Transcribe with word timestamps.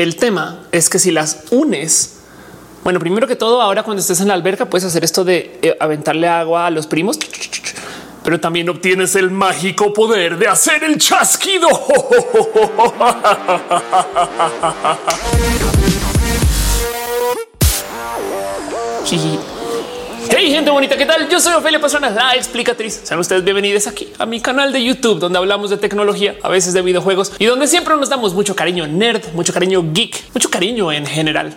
El 0.00 0.16
tema 0.16 0.60
es 0.72 0.88
que 0.88 0.98
si 0.98 1.10
las 1.10 1.44
unes, 1.50 2.20
bueno, 2.84 2.98
primero 2.98 3.26
que 3.26 3.36
todo, 3.36 3.60
ahora 3.60 3.82
cuando 3.82 4.00
estés 4.00 4.22
en 4.22 4.28
la 4.28 4.34
alberca 4.34 4.64
puedes 4.64 4.86
hacer 4.86 5.04
esto 5.04 5.24
de 5.24 5.58
eh, 5.60 5.76
aventarle 5.78 6.26
agua 6.26 6.64
a 6.64 6.70
los 6.70 6.86
primos, 6.86 7.18
pero 8.24 8.40
también 8.40 8.70
obtienes 8.70 9.14
el 9.14 9.30
mágico 9.30 9.92
poder 9.92 10.38
de 10.38 10.48
hacer 10.48 10.84
el 10.84 10.96
chasquido. 10.96 11.68
Hey 20.32 20.52
gente 20.52 20.70
bonita, 20.70 20.96
¿qué 20.96 21.06
tal? 21.06 21.28
Yo 21.28 21.40
soy 21.40 21.54
Ofelia 21.54 21.80
Pastrana, 21.80 22.08
la 22.10 22.34
explicatriz. 22.36 23.00
Sean 23.02 23.18
ustedes 23.18 23.42
bienvenidos 23.42 23.88
aquí 23.88 24.08
a 24.16 24.26
mi 24.26 24.40
canal 24.40 24.72
de 24.72 24.82
YouTube, 24.82 25.18
donde 25.18 25.38
hablamos 25.38 25.70
de 25.70 25.76
tecnología, 25.76 26.36
a 26.42 26.48
veces 26.48 26.72
de 26.72 26.82
videojuegos 26.82 27.32
y 27.40 27.46
donde 27.46 27.66
siempre 27.66 27.96
nos 27.96 28.08
damos 28.08 28.32
mucho 28.32 28.54
cariño 28.54 28.86
nerd, 28.86 29.32
mucho 29.34 29.52
cariño 29.52 29.92
geek, 29.92 30.32
mucho 30.32 30.48
cariño 30.48 30.92
en 30.92 31.04
general. 31.04 31.52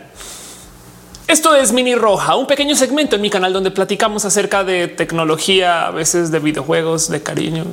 Esto 1.33 1.55
es 1.55 1.73
Mini 1.73 1.95
Roja, 1.95 2.35
un 2.35 2.45
pequeño 2.45 2.75
segmento 2.75 3.15
en 3.15 3.21
mi 3.23 3.31
canal 3.31 3.53
donde 3.53 3.71
platicamos 3.71 4.23
acerca 4.23 4.63
de 4.63 4.87
tecnología, 4.87 5.87
a 5.87 5.89
veces 5.89 6.29
de 6.29 6.37
videojuegos, 6.37 7.09
de 7.09 7.23
cariño, 7.23 7.65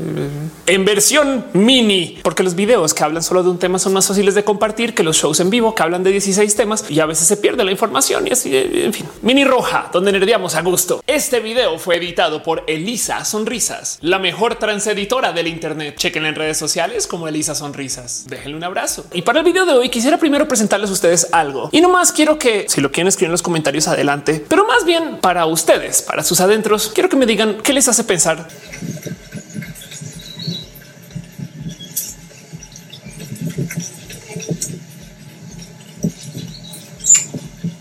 en 0.66 0.84
versión 0.86 1.44
mini, 1.52 2.18
porque 2.22 2.42
los 2.42 2.54
videos 2.54 2.94
que 2.94 3.04
hablan 3.04 3.22
solo 3.22 3.42
de 3.42 3.50
un 3.50 3.58
tema 3.58 3.78
son 3.78 3.92
más 3.92 4.08
fáciles 4.08 4.34
de 4.34 4.44
compartir 4.44 4.94
que 4.94 5.02
los 5.02 5.18
shows 5.18 5.40
en 5.40 5.50
vivo 5.50 5.74
que 5.74 5.82
hablan 5.82 6.02
de 6.02 6.10
16 6.10 6.56
temas 6.56 6.90
y 6.90 7.00
a 7.00 7.06
veces 7.06 7.26
se 7.28 7.36
pierde 7.36 7.62
la 7.62 7.70
información 7.70 8.26
y 8.26 8.30
así, 8.30 8.50
en 8.56 8.94
fin. 8.94 9.06
Mini 9.20 9.44
Roja, 9.44 9.90
donde 9.92 10.10
nerdeamos 10.10 10.54
a 10.54 10.62
gusto. 10.62 11.04
Este 11.06 11.40
video 11.40 11.78
fue 11.78 11.98
editado 11.98 12.42
por 12.42 12.64
Elisa 12.66 13.26
Sonrisas, 13.26 13.98
la 14.00 14.18
mejor 14.18 14.54
transeditora 14.54 15.34
del 15.34 15.48
Internet. 15.48 15.96
Chequen 15.98 16.24
en 16.24 16.34
redes 16.34 16.56
sociales 16.56 17.06
como 17.06 17.28
Elisa 17.28 17.54
Sonrisas. 17.54 18.24
Déjenle 18.26 18.56
un 18.56 18.64
abrazo. 18.64 19.04
Y 19.12 19.20
para 19.20 19.40
el 19.40 19.44
video 19.44 19.66
de 19.66 19.74
hoy 19.74 19.90
quisiera 19.90 20.16
primero 20.16 20.48
presentarles 20.48 20.88
a 20.88 20.94
ustedes 20.94 21.28
algo. 21.32 21.68
Y 21.72 21.82
nomás 21.82 22.10
quiero 22.10 22.38
que, 22.38 22.64
si 22.66 22.80
lo 22.80 22.90
quieren 22.90 23.08
escribir 23.08 23.30
los 23.30 23.42
comentarios 23.42 23.49
adelante, 23.88 24.44
pero 24.48 24.66
más 24.66 24.84
bien 24.84 25.18
para 25.20 25.46
ustedes, 25.46 26.02
para 26.02 26.22
sus 26.22 26.40
adentros, 26.40 26.90
quiero 26.94 27.08
que 27.08 27.16
me 27.16 27.26
digan 27.26 27.58
qué 27.62 27.72
les 27.72 27.88
hace 27.88 28.04
pensar. 28.04 28.48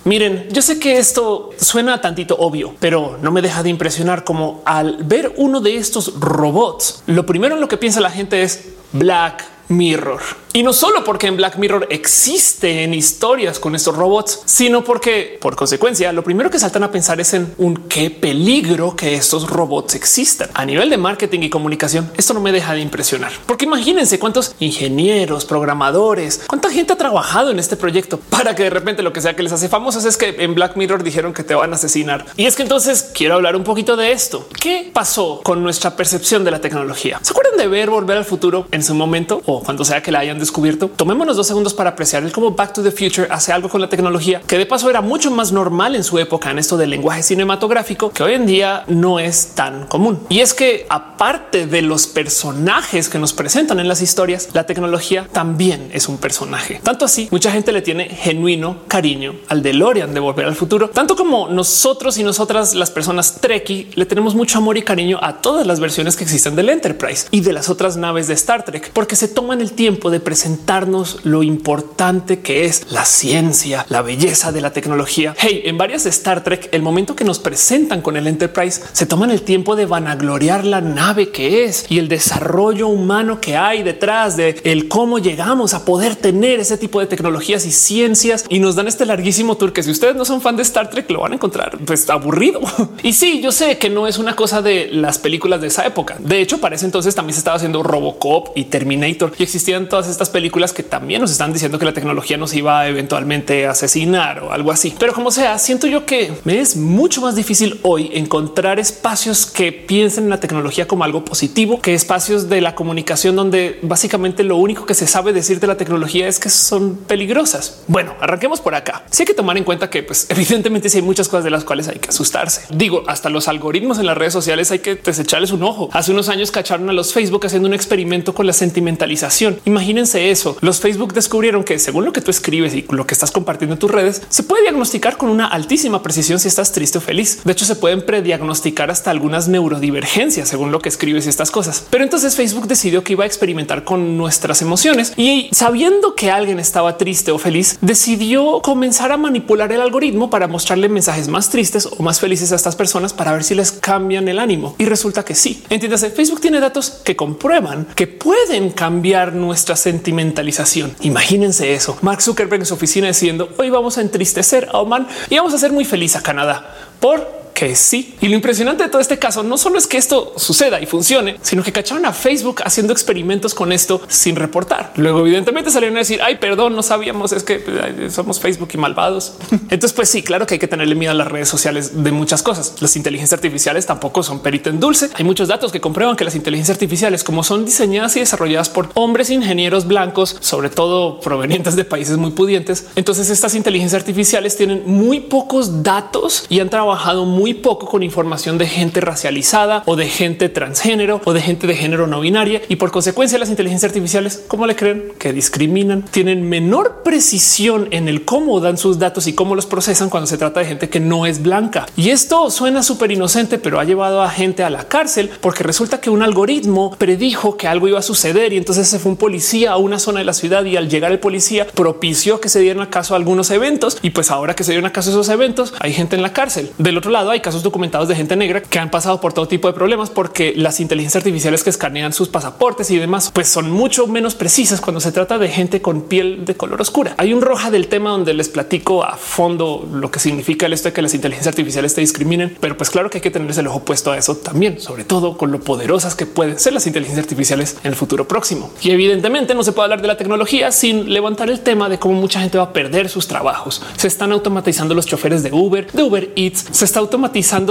Miren, 0.09 0.47
yo 0.49 0.63
sé 0.63 0.79
que 0.79 0.97
esto 0.97 1.51
suena 1.61 2.01
tantito 2.01 2.35
obvio, 2.39 2.73
pero 2.79 3.19
no 3.21 3.31
me 3.31 3.43
deja 3.43 3.61
de 3.61 3.69
impresionar 3.69 4.23
como 4.23 4.63
al 4.65 4.97
ver 5.03 5.33
uno 5.37 5.61
de 5.61 5.77
estos 5.77 6.19
robots, 6.19 7.03
lo 7.05 7.27
primero 7.27 7.53
en 7.53 7.61
lo 7.61 7.67
que 7.67 7.77
piensa 7.77 8.01
la 8.01 8.09
gente 8.09 8.41
es 8.41 8.69
Black 8.91 9.45
Mirror. 9.67 10.21
Y 10.52 10.64
no 10.64 10.73
solo 10.73 11.03
porque 11.03 11.28
en 11.28 11.38
Black 11.38 11.58
Mirror 11.58 11.88
existen 11.92 12.94
historias 12.94 13.59
con 13.59 13.75
estos 13.75 13.95
robots, 13.95 14.42
sino 14.45 14.83
porque 14.83 15.38
por 15.39 15.55
consecuencia 15.55 16.11
lo 16.11 16.23
primero 16.23 16.50
que 16.50 16.58
saltan 16.58 16.83
a 16.83 16.92
pensar 16.92 17.19
es 17.19 17.36
en 17.36 17.53
un 17.58 17.75
qué 17.88 18.09
peligro 18.09 18.95
que 18.95 19.14
estos 19.14 19.47
robots 19.47 19.94
existan. 19.94 20.50
A 20.55 20.66
nivel 20.66 20.89
de 20.89 20.97
marketing 20.97 21.42
y 21.42 21.50
comunicación, 21.50 22.11
esto 22.17 22.33
no 22.33 22.42
me 22.42 22.52
deja 22.52 22.73
de 22.73 22.81
impresionar. 22.81 23.31
Porque 23.45 23.66
imagínense 23.66 24.17
cuántos 24.17 24.55
ingenieros, 24.59 25.45
programadores, 25.45 26.42
cuánta 26.47 26.72
gente 26.72 26.94
ha 26.94 26.97
trabajado 26.97 27.52
en 27.52 27.59
este 27.59 27.77
proyecto 27.77 28.20
para 28.30 28.55
que 28.55 28.64
de 28.64 28.70
repente 28.72 29.03
lo 29.03 29.14
que 29.14 29.22
sea 29.22 29.36
que 29.36 29.44
les 29.44 29.52
hace 29.52 29.70
famosos 29.70 30.05
es 30.05 30.17
que 30.17 30.36
en 30.39 30.55
Black 30.55 30.75
Mirror 30.75 31.03
dijeron 31.03 31.33
que 31.33 31.44
te 31.44 31.53
van 31.53 31.73
a 31.73 31.75
asesinar. 31.75 32.25
Y 32.38 32.45
es 32.45 32.55
que 32.55 32.64
entonces 32.64 33.11
quiero 33.14 33.36
hablar 33.36 33.55
un 33.55 33.64
poquito 33.64 33.95
de 33.95 34.11
esto. 34.14 34.47
¿Qué 34.59 34.89
pasó 34.92 35.42
con 35.44 35.61
nuestra 35.61 35.95
percepción 35.95 36.44
de 36.44 36.52
la 36.52 36.59
tecnología? 36.59 37.20
¿Se 37.22 37.33
acuerdan 37.33 37.58
de 37.58 37.67
ver 37.67 37.92
Volver 37.92 38.17
al 38.17 38.25
Futuro 38.25 38.67
en 38.72 38.83
su 38.83 38.95
momento 38.95 39.42
o 39.45 39.61
cuando 39.64 39.86
sea 39.86 40.02
que 40.02 40.11
la 40.11 40.20
hayan 40.20 40.38
descubierto? 40.39 40.89
Tomémonos 40.89 41.37
dos 41.37 41.47
segundos 41.47 41.73
para 41.73 41.91
apreciar 41.91 42.23
el 42.23 42.31
cómo 42.31 42.51
Back 42.51 42.73
to 42.73 42.83
the 42.83 42.91
Future 42.91 43.27
hace 43.29 43.51
algo 43.51 43.69
con 43.69 43.81
la 43.81 43.89
tecnología 43.89 44.41
que 44.45 44.57
de 44.57 44.65
paso 44.65 44.89
era 44.89 45.01
mucho 45.01 45.31
más 45.31 45.51
normal 45.51 45.95
en 45.95 46.03
su 46.03 46.19
época 46.19 46.51
en 46.51 46.59
esto 46.59 46.77
del 46.77 46.89
lenguaje 46.89 47.23
cinematográfico 47.23 48.11
que 48.11 48.23
hoy 48.23 48.33
en 48.33 48.45
día 48.45 48.83
no 48.87 49.19
es 49.19 49.49
tan 49.55 49.87
común. 49.87 50.19
Y 50.30 50.39
es 50.39 50.53
que 50.53 50.86
aparte 50.89 51.67
de 51.67 51.81
los 51.81 52.08
personajes 52.08 53.09
que 53.09 53.19
nos 53.19 53.33
presentan 53.33 53.80
en 53.80 53.87
las 53.87 54.02
historias, 54.02 54.49
la 54.53 54.65
tecnología 54.65 55.27
también 55.31 55.89
es 55.93 56.08
un 56.08 56.17
personaje. 56.17 56.80
Tanto 56.83 57.05
así, 57.05 57.27
mucha 57.31 57.52
gente 57.52 57.71
le 57.71 57.81
tiene 57.81 58.05
genuino 58.09 58.77
cariño 58.87 59.35
al 59.47 59.61
DeLorean 59.61 60.14
de 60.14 60.19
Volver 60.19 60.45
al 60.45 60.55
Futuro, 60.55 60.89
tanto 60.89 61.15
como 61.15 61.47
nosotros 61.47 62.17
y 62.17 62.23
nosotras 62.23 62.75
las 62.75 62.91
personas 62.91 63.41
Trekkie 63.41 63.91
le 63.95 64.05
tenemos 64.05 64.35
mucho 64.35 64.58
amor 64.58 64.77
y 64.77 64.81
cariño 64.81 65.19
a 65.21 65.41
todas 65.41 65.65
las 65.65 65.80
versiones 65.80 66.15
que 66.15 66.23
existen 66.23 66.55
del 66.55 66.69
Enterprise 66.69 67.27
y 67.31 67.41
de 67.41 67.53
las 67.53 67.69
otras 67.69 67.97
naves 67.97 68.27
de 68.27 68.33
Star 68.33 68.64
Trek, 68.64 68.91
porque 68.93 69.15
se 69.15 69.27
toman 69.27 69.61
el 69.61 69.73
tiempo 69.73 70.09
de 70.09 70.19
presentarnos 70.29 71.21
lo 71.23 71.41
importante 71.41 72.41
que 72.41 72.65
es 72.65 72.91
la 72.91 73.03
ciencia, 73.03 73.87
la 73.89 74.03
belleza 74.03 74.51
de 74.51 74.61
la 74.61 74.71
tecnología. 74.71 75.33
Hey, 75.39 75.63
en 75.65 75.79
varias 75.79 76.03
de 76.03 76.11
Star 76.11 76.43
Trek, 76.43 76.69
el 76.71 76.83
momento 76.83 77.15
que 77.15 77.23
nos 77.23 77.39
presentan 77.39 78.03
con 78.03 78.15
el 78.15 78.27
Enterprise, 78.27 78.79
se 78.91 79.07
toman 79.07 79.31
el 79.31 79.41
tiempo 79.41 79.75
de 79.75 79.87
vanagloriar 79.87 80.65
la 80.65 80.81
nave 80.81 81.31
que 81.31 81.63
es 81.63 81.87
y 81.89 81.97
el 81.97 82.09
desarrollo 82.09 82.89
humano 82.89 83.41
que 83.41 83.57
hay 83.57 83.81
detrás 83.81 84.37
de 84.37 84.61
el 84.65 84.87
cómo 84.87 85.17
llegamos 85.17 85.73
a 85.73 85.83
poder 85.83 86.15
tener 86.15 86.59
ese 86.59 86.77
tipo 86.77 86.99
de 86.99 87.07
tecnologías 87.07 87.65
y 87.65 87.71
ciencias 87.71 88.45
y 88.49 88.59
nos 88.59 88.75
dan 88.75 88.87
este 88.87 89.07
larguísimo 89.07 89.57
tour 89.57 89.73
que 89.73 89.81
si 89.81 89.89
ustedes 89.89 90.15
no 90.15 90.25
son 90.25 90.41
fan 90.41 90.57
de 90.57 90.61
Star 90.61 90.91
Trek 90.91 91.09
lo 91.09 91.21
van 91.21 91.31
a 91.31 91.35
encontrar 91.37 91.75
pues 91.87 92.07
aburrido. 92.07 92.61
Y 93.01 93.13
sí, 93.13 93.41
yo 93.41 93.51
sé 93.51 93.79
que 93.79 93.89
no 93.89 94.05
es 94.05 94.19
una 94.19 94.35
cosa 94.35 94.61
de 94.61 94.89
las 94.91 95.17
películas 95.17 95.61
de 95.61 95.67
esa 95.67 95.87
época. 95.87 96.17
De 96.19 96.41
hecho, 96.41 96.59
para 96.59 96.75
ese 96.75 96.85
entonces 96.85 97.15
también 97.15 97.33
se 97.33 97.39
estaba 97.39 97.57
haciendo 97.57 97.81
Robocop 97.81 98.55
y 98.55 98.65
Terminator 98.65 99.31
y 99.39 99.43
existían 99.43 99.87
todas 99.87 100.07
estas 100.07 100.18
películas 100.27 100.73
que 100.73 100.83
también 100.83 101.21
nos 101.21 101.31
están 101.31 101.53
diciendo 101.53 101.80
que 101.80 101.85
la 101.85 101.93
tecnología 101.93 102.35
nos 102.35 102.53
iba 102.53 102.81
a 102.81 102.87
eventualmente 102.89 103.67
asesinar 103.67 104.43
o 104.43 104.52
algo 104.52 104.71
así. 104.71 104.93
Pero 104.99 105.13
como 105.13 105.31
sea, 105.31 105.57
siento 105.57 105.87
yo 105.87 106.05
que 106.05 106.33
me 106.43 106.59
es 106.59 106.75
mucho 106.75 107.21
más 107.21 107.35
difícil 107.35 107.80
hoy 107.83 108.09
encontrar 108.13 108.79
espacios 108.79 109.45
que 109.45 109.71
piensen 109.71 110.25
en 110.25 110.29
la 110.31 110.39
tecnología 110.39 110.87
como 110.87 111.03
algo 111.03 111.23
positivo 111.23 111.79
que 111.81 111.93
espacios 111.93 112.49
de 112.49 112.59
la 112.59 112.75
comunicación 112.75 113.35
donde 113.35 113.79
básicamente 113.81 114.43
lo 114.43 114.58
único 114.58 114.85
que 114.85 114.93
se 114.93 115.08
sabe 115.08 115.31
decir 115.31 115.59
de 115.59 115.67
la 115.67 115.77
tecnología 115.77 116.27
es 116.27 116.39
que 116.39 116.49
son 116.49 116.95
peligrosas. 116.95 117.83
Bueno, 117.87 118.15
arranquemos 118.19 118.61
por 118.61 118.75
acá. 118.75 119.03
Sí 119.11 119.23
hay 119.23 119.27
que 119.27 119.33
tomar 119.33 119.58
en 119.58 119.63
cuenta 119.63 119.89
que 119.89 120.03
pues 120.03 120.27
evidentemente 120.29 120.89
sí 120.89 120.97
hay 120.97 121.03
muchas 121.03 121.27
cosas 121.27 121.43
de 121.43 121.52
las 121.52 121.63
cuales 121.63 121.87
hay 121.87 121.99
que 121.99 122.09
asustarse. 122.09 122.63
Digo, 122.73 123.03
hasta 123.08 123.29
los 123.29 123.47
algoritmos 123.47 123.99
en 123.99 124.05
las 124.05 124.17
redes 124.17 124.33
sociales 124.33 124.71
hay 124.71 124.79
que 124.79 124.95
desecharles 124.95 125.52
un 125.52 125.63
ojo. 125.63 125.89
Hace 125.93 126.11
unos 126.11 126.29
años 126.29 126.52
cacharon 126.52 126.89
a 126.89 126.93
los 126.93 127.13
Facebook 127.13 127.45
haciendo 127.45 127.67
un 127.67 127.73
experimento 127.73 128.33
con 128.33 128.47
la 128.47 128.53
sentimentalización. 128.53 129.59
Imagínense 129.65 130.08
eso. 130.15 130.57
Los 130.62 130.80
Facebook 130.80 131.13
descubrieron 131.13 131.63
que 131.63 131.80
según 131.80 132.06
lo 132.06 132.13
que 132.13 132.21
tú 132.21 132.31
escribes 132.31 132.74
y 132.74 132.86
lo 132.89 133.06
que 133.06 133.13
estás 133.13 133.31
compartiendo 133.31 133.74
en 133.74 133.80
tus 133.80 133.92
redes, 133.92 134.21
se 134.30 134.44
puede 134.44 134.63
diagnosticar 134.63 135.18
con 135.18 135.30
una 135.30 135.47
altísima 135.47 136.01
precisión 136.01 136.39
si 136.39 136.47
estás 136.47 136.71
triste 136.71 136.97
o 136.97 137.01
feliz. 137.01 137.42
De 137.44 137.51
hecho, 137.51 137.65
se 137.65 137.75
pueden 137.75 138.06
prediagnosticar 138.06 138.92
hasta 138.92 139.12
algunas 139.12 139.47
neurodivergencias 139.47 140.50
según 140.50 140.71
lo 140.71 140.80
que 140.80 140.89
escribes 140.89 141.25
y 141.25 141.30
estas 141.30 141.51
cosas. 141.51 141.86
Pero 141.89 142.03
entonces 142.03 142.36
Facebook 142.36 142.68
decidió 142.68 143.03
que 143.03 143.13
iba 143.13 143.24
a 143.24 143.27
experimentar 143.27 143.83
con 143.83 144.18
nuestras 144.18 144.62
emociones 144.62 145.13
y 145.15 145.50
sabiendo 145.51 146.15
que 146.15 146.31
alguien 146.31 146.59
estaba 146.59 146.97
triste 146.97 147.31
o 147.31 147.38
feliz, 147.38 147.77
decidió 147.81 148.62
comenzar 148.62 149.12
a 149.12 149.18
manipular 149.18 149.71
el 149.71 149.81
algoritmo 149.81 150.30
para 150.30 150.47
mostrarle 150.47 150.89
mensajes 150.89 151.27
más 151.27 151.50
tristes 151.50 151.86
o 151.86 152.03
más 152.03 152.19
felices 152.19 152.51
a 152.51 152.56
estas 152.56 152.75
personas 152.75 153.13
para 153.13 153.33
ver 153.33 153.44
si 153.44 153.56
les 153.56 153.71
cambian 153.71 154.27
el 154.27 154.39
ánimo. 154.39 154.75
Y 154.77 154.86
resulta 154.86 155.24
que 155.24 155.36
sí. 155.36 155.63
Entiéndase, 155.69 156.09
Facebook 156.09 156.41
tiene 156.41 156.59
datos 156.59 156.89
que 157.03 157.15
comprueban 157.15 157.88
que 157.95 158.07
pueden 158.07 158.71
cambiar 158.71 159.33
nuestra 159.33 159.75
sentimentalización. 160.00 160.95
Imagínense 161.01 161.74
eso. 161.74 161.98
Mark 162.01 162.21
Zuckerberg 162.21 162.62
en 162.62 162.65
su 162.65 162.74
oficina 162.74 163.07
diciendo 163.07 163.50
hoy 163.57 163.69
vamos 163.69 163.98
a 163.98 164.01
entristecer 164.01 164.69
a 164.71 164.80
Oman 164.80 165.07
y 165.30 165.36
vamos 165.36 165.54
a 165.54 165.57
ser 165.57 165.74
muy 165.74 165.83
feliz 165.83 166.15
a 166.15 166.24
Canadá 166.24 166.74
por 167.01 167.49
que 167.54 167.75
sí. 167.75 168.15
Y 168.21 168.27
lo 168.27 168.36
impresionante 168.36 168.83
de 168.83 168.89
todo 168.89 169.01
este 169.01 169.19
caso 169.19 169.44
no 169.44 169.57
solo 169.57 169.77
es 169.77 169.88
que 169.88 169.98
esto 169.98 170.33
suceda 170.38 170.80
y 170.81 170.86
funcione, 170.86 171.38
sino 171.42 171.63
que 171.63 171.71
cacharon 171.71 172.06
a 172.06 172.13
Facebook 172.13 172.62
haciendo 172.63 172.94
experimentos 172.94 173.54
con 173.54 173.71
esto 173.71 174.01
sin 174.07 174.36
reportar. 174.36 174.94
Luego, 174.95 175.19
evidentemente, 175.19 175.71
salieron 175.71 175.98
a 175.98 176.00
decir 176.00 176.19
ay, 176.21 176.38
perdón, 176.38 176.75
no 176.75 176.83
sabíamos, 176.83 177.31
es 177.31 177.44
que 177.44 178.09
somos 178.09 178.39
Facebook 178.39 178.69
y 178.73 178.77
malvados. 178.77 179.35
Entonces, 179.51 179.94
pues 179.94 180.09
sí, 180.09 180.23
claro 180.23 180.45
que 180.45 180.56
hay 180.56 180.59
que 180.59 180.68
tenerle 180.68 180.95
miedo 180.95 181.12
a 181.12 181.15
las 181.15 181.27
redes 181.27 181.50
sociales 181.50 182.03
de 182.03 182.12
muchas 182.12 182.44
cosas. 182.44 182.75
Las 182.81 182.95
inteligencias 182.95 183.38
artificiales 183.38 183.85
tampoco 183.85 184.23
son 184.23 184.39
perito 184.39 184.69
en 184.69 184.79
dulce. 184.79 185.09
Hay 185.15 185.25
muchos 185.25 185.47
datos 185.47 185.71
que 185.71 185.81
comprueban 185.81 186.15
que 186.15 186.23
las 186.23 186.35
inteligencias 186.35 186.75
artificiales, 186.75 187.23
como 187.23 187.44
son 187.44 187.65
diseñadas 187.65 188.15
y 188.15 188.19
desarrolladas 188.19 188.69
por 188.69 188.89
hombres 188.94 189.29
ingenieros 189.29 189.88
blancos, 189.88 190.38
sobre 190.39 190.69
todo 190.69 191.19
provenientes 191.19 191.75
de 191.75 191.83
países 191.83 192.18
muy 192.18 192.31
pudientes, 192.31 192.88
entonces 192.95 193.29
estas 193.29 193.56
inteligencias 193.56 194.01
artificiales 194.01 194.57
tienen 194.57 194.83
muy 194.85 195.19
pocos 195.19 195.83
datos 195.83 196.45
y 196.50 196.59
han 196.59 196.69
trabajado 196.69 197.25
muy 197.25 197.38
muy 197.39 197.53
poco 197.53 197.88
con 197.88 198.03
información 198.03 198.57
de 198.57 198.68
gente 198.68 199.00
racializada 199.00 199.83
o 199.86 199.95
de 199.95 200.09
gente 200.09 200.50
transgénero 200.50 201.21
o 201.24 201.31
de 201.31 201.39
gente 201.39 201.68
de 201.68 201.75
género 201.75 202.06
no 202.06 202.19
binaria 202.19 202.62
y 202.68 202.75
por 202.75 202.91
consecuencia 202.91 203.39
las 203.39 203.50
inteligencias 203.50 203.91
artificiales, 203.91 204.44
como 204.50 204.68
le 204.68 204.75
creen 204.75 205.13
que 205.18 205.31
discriminan, 205.31 206.03
tienen 206.03 206.50
menor 206.50 207.01
precisión 207.01 207.88
en 207.91 208.09
el 208.09 208.25
cómo 208.25 208.59
dan 208.59 208.77
sus 208.77 209.00
datos 209.00 209.25
y 209.27 209.33
cómo 209.36 209.56
los 209.56 209.68
procesan 209.68 210.09
cuando 210.09 210.27
se 210.27 210.38
trata 210.38 210.59
de 210.59 210.65
gente 210.65 210.89
que 210.89 211.00
no 211.00 211.25
es 211.25 211.41
blanca. 211.41 211.86
Y 211.95 212.09
esto 212.09 212.51
suena 212.51 212.83
súper 212.83 213.13
inocente, 213.13 213.57
pero 213.57 213.80
ha 213.80 213.85
llevado 213.85 214.21
a 214.21 214.30
gente 214.30 214.65
a 214.65 214.69
la 214.69 214.89
cárcel 214.89 215.31
porque 215.39 215.63
resulta 215.63 216.01
que 216.01 216.09
un 216.09 216.24
algoritmo 216.24 216.94
predijo 216.97 217.56
que 217.56 217.69
algo 217.69 217.88
iba 217.88 218.00
a 218.00 218.01
suceder 218.01 218.51
y 218.51 218.57
entonces 218.57 218.89
se 218.89 219.00
fue 219.00 219.13
un 219.13 219.18
policía 219.18 219.71
a 219.71 219.77
una 219.77 219.97
zona 219.97 220.19
de 220.19 220.25
la 220.25 220.33
ciudad 220.33 220.65
y 220.65 220.75
al 220.75 220.89
llegar 220.89 221.13
el 221.13 221.19
policía 221.19 221.68
propició 221.68 222.42
que 222.42 222.50
se 222.50 222.59
dieran 222.59 222.83
acaso 222.83 223.15
algunos 223.15 223.50
eventos 223.50 223.97
y 224.01 224.09
pues 224.09 224.30
ahora 224.30 224.57
que 224.57 224.65
se 224.65 224.74
dieron 224.74 224.88
acaso 224.88 225.12
esos 225.12 225.30
eventos 225.30 225.74
hay 225.80 225.94
gente 225.94 226.18
en 226.18 226.21
la 226.21 226.33
cárcel. 226.33 226.71
Del 226.77 226.97
otro 226.97 227.12
lado 227.12 227.28
hay 227.31 227.41
casos 227.41 227.63
documentados 227.63 228.07
de 228.07 228.15
gente 228.15 228.35
negra 228.35 228.61
que 228.61 228.79
han 228.79 228.91
pasado 228.91 229.21
por 229.21 229.33
todo 229.33 229.47
tipo 229.47 229.67
de 229.67 229.73
problemas 229.73 230.09
porque 230.09 230.53
las 230.55 230.79
inteligencias 230.79 231.21
artificiales 231.21 231.63
que 231.63 231.69
escanean 231.69 232.13
sus 232.13 232.29
pasaportes 232.29 232.91
y 232.91 232.97
demás 232.97 233.31
pues 233.33 233.49
son 233.49 233.71
mucho 233.71 234.07
menos 234.07 234.35
precisas 234.35 234.81
cuando 234.81 234.99
se 234.99 235.11
trata 235.11 235.37
de 235.37 235.49
gente 235.49 235.81
con 235.81 236.03
piel 236.03 236.45
de 236.45 236.55
color 236.55 236.81
oscura. 236.81 237.15
Hay 237.17 237.33
un 237.33 237.41
roja 237.41 237.71
del 237.71 237.87
tema 237.87 238.11
donde 238.11 238.33
les 238.33 238.49
platico 238.49 239.03
a 239.03 239.15
fondo 239.15 239.87
lo 239.91 240.11
que 240.11 240.19
significa 240.19 240.65
el 240.65 240.73
esto 240.73 240.89
de 240.89 240.93
que 240.93 241.01
las 241.01 241.13
inteligencias 241.13 241.53
artificiales 241.53 241.93
te 241.93 242.01
discriminen, 242.01 242.57
pero 242.59 242.77
pues 242.77 242.89
claro 242.89 243.09
que 243.09 243.17
hay 243.17 243.21
que 243.21 243.31
tener 243.31 243.49
el 243.57 243.67
ojo 243.67 243.83
puesto 243.83 244.11
a 244.11 244.17
eso 244.17 244.35
también, 244.35 244.79
sobre 244.79 245.03
todo 245.03 245.37
con 245.37 245.51
lo 245.51 245.59
poderosas 245.59 246.15
que 246.15 246.25
pueden 246.25 246.59
ser 246.59 246.73
las 246.73 246.87
inteligencias 246.87 247.25
artificiales 247.25 247.77
en 247.83 247.89
el 247.89 247.95
futuro 247.95 248.27
próximo. 248.27 248.71
Y 248.81 248.91
evidentemente 248.91 249.55
no 249.55 249.63
se 249.63 249.71
puede 249.71 249.85
hablar 249.85 250.01
de 250.01 250.07
la 250.07 250.17
tecnología 250.17 250.71
sin 250.71 251.11
levantar 251.11 251.49
el 251.49 251.61
tema 251.61 251.89
de 251.89 251.99
cómo 251.99 252.15
mucha 252.15 252.41
gente 252.41 252.57
va 252.57 252.65
a 252.65 252.73
perder 252.73 253.09
sus 253.09 253.27
trabajos. 253.27 253.81
Se 253.97 254.07
están 254.07 254.31
automatizando 254.31 254.93
los 254.93 255.05
choferes 255.05 255.43
de 255.43 255.51
Uber, 255.51 255.91
de 255.91 256.03
Uber 256.03 256.31
Eats, 256.35 256.65
se 256.71 256.85
está 256.85 256.99
automatizando 256.99 257.19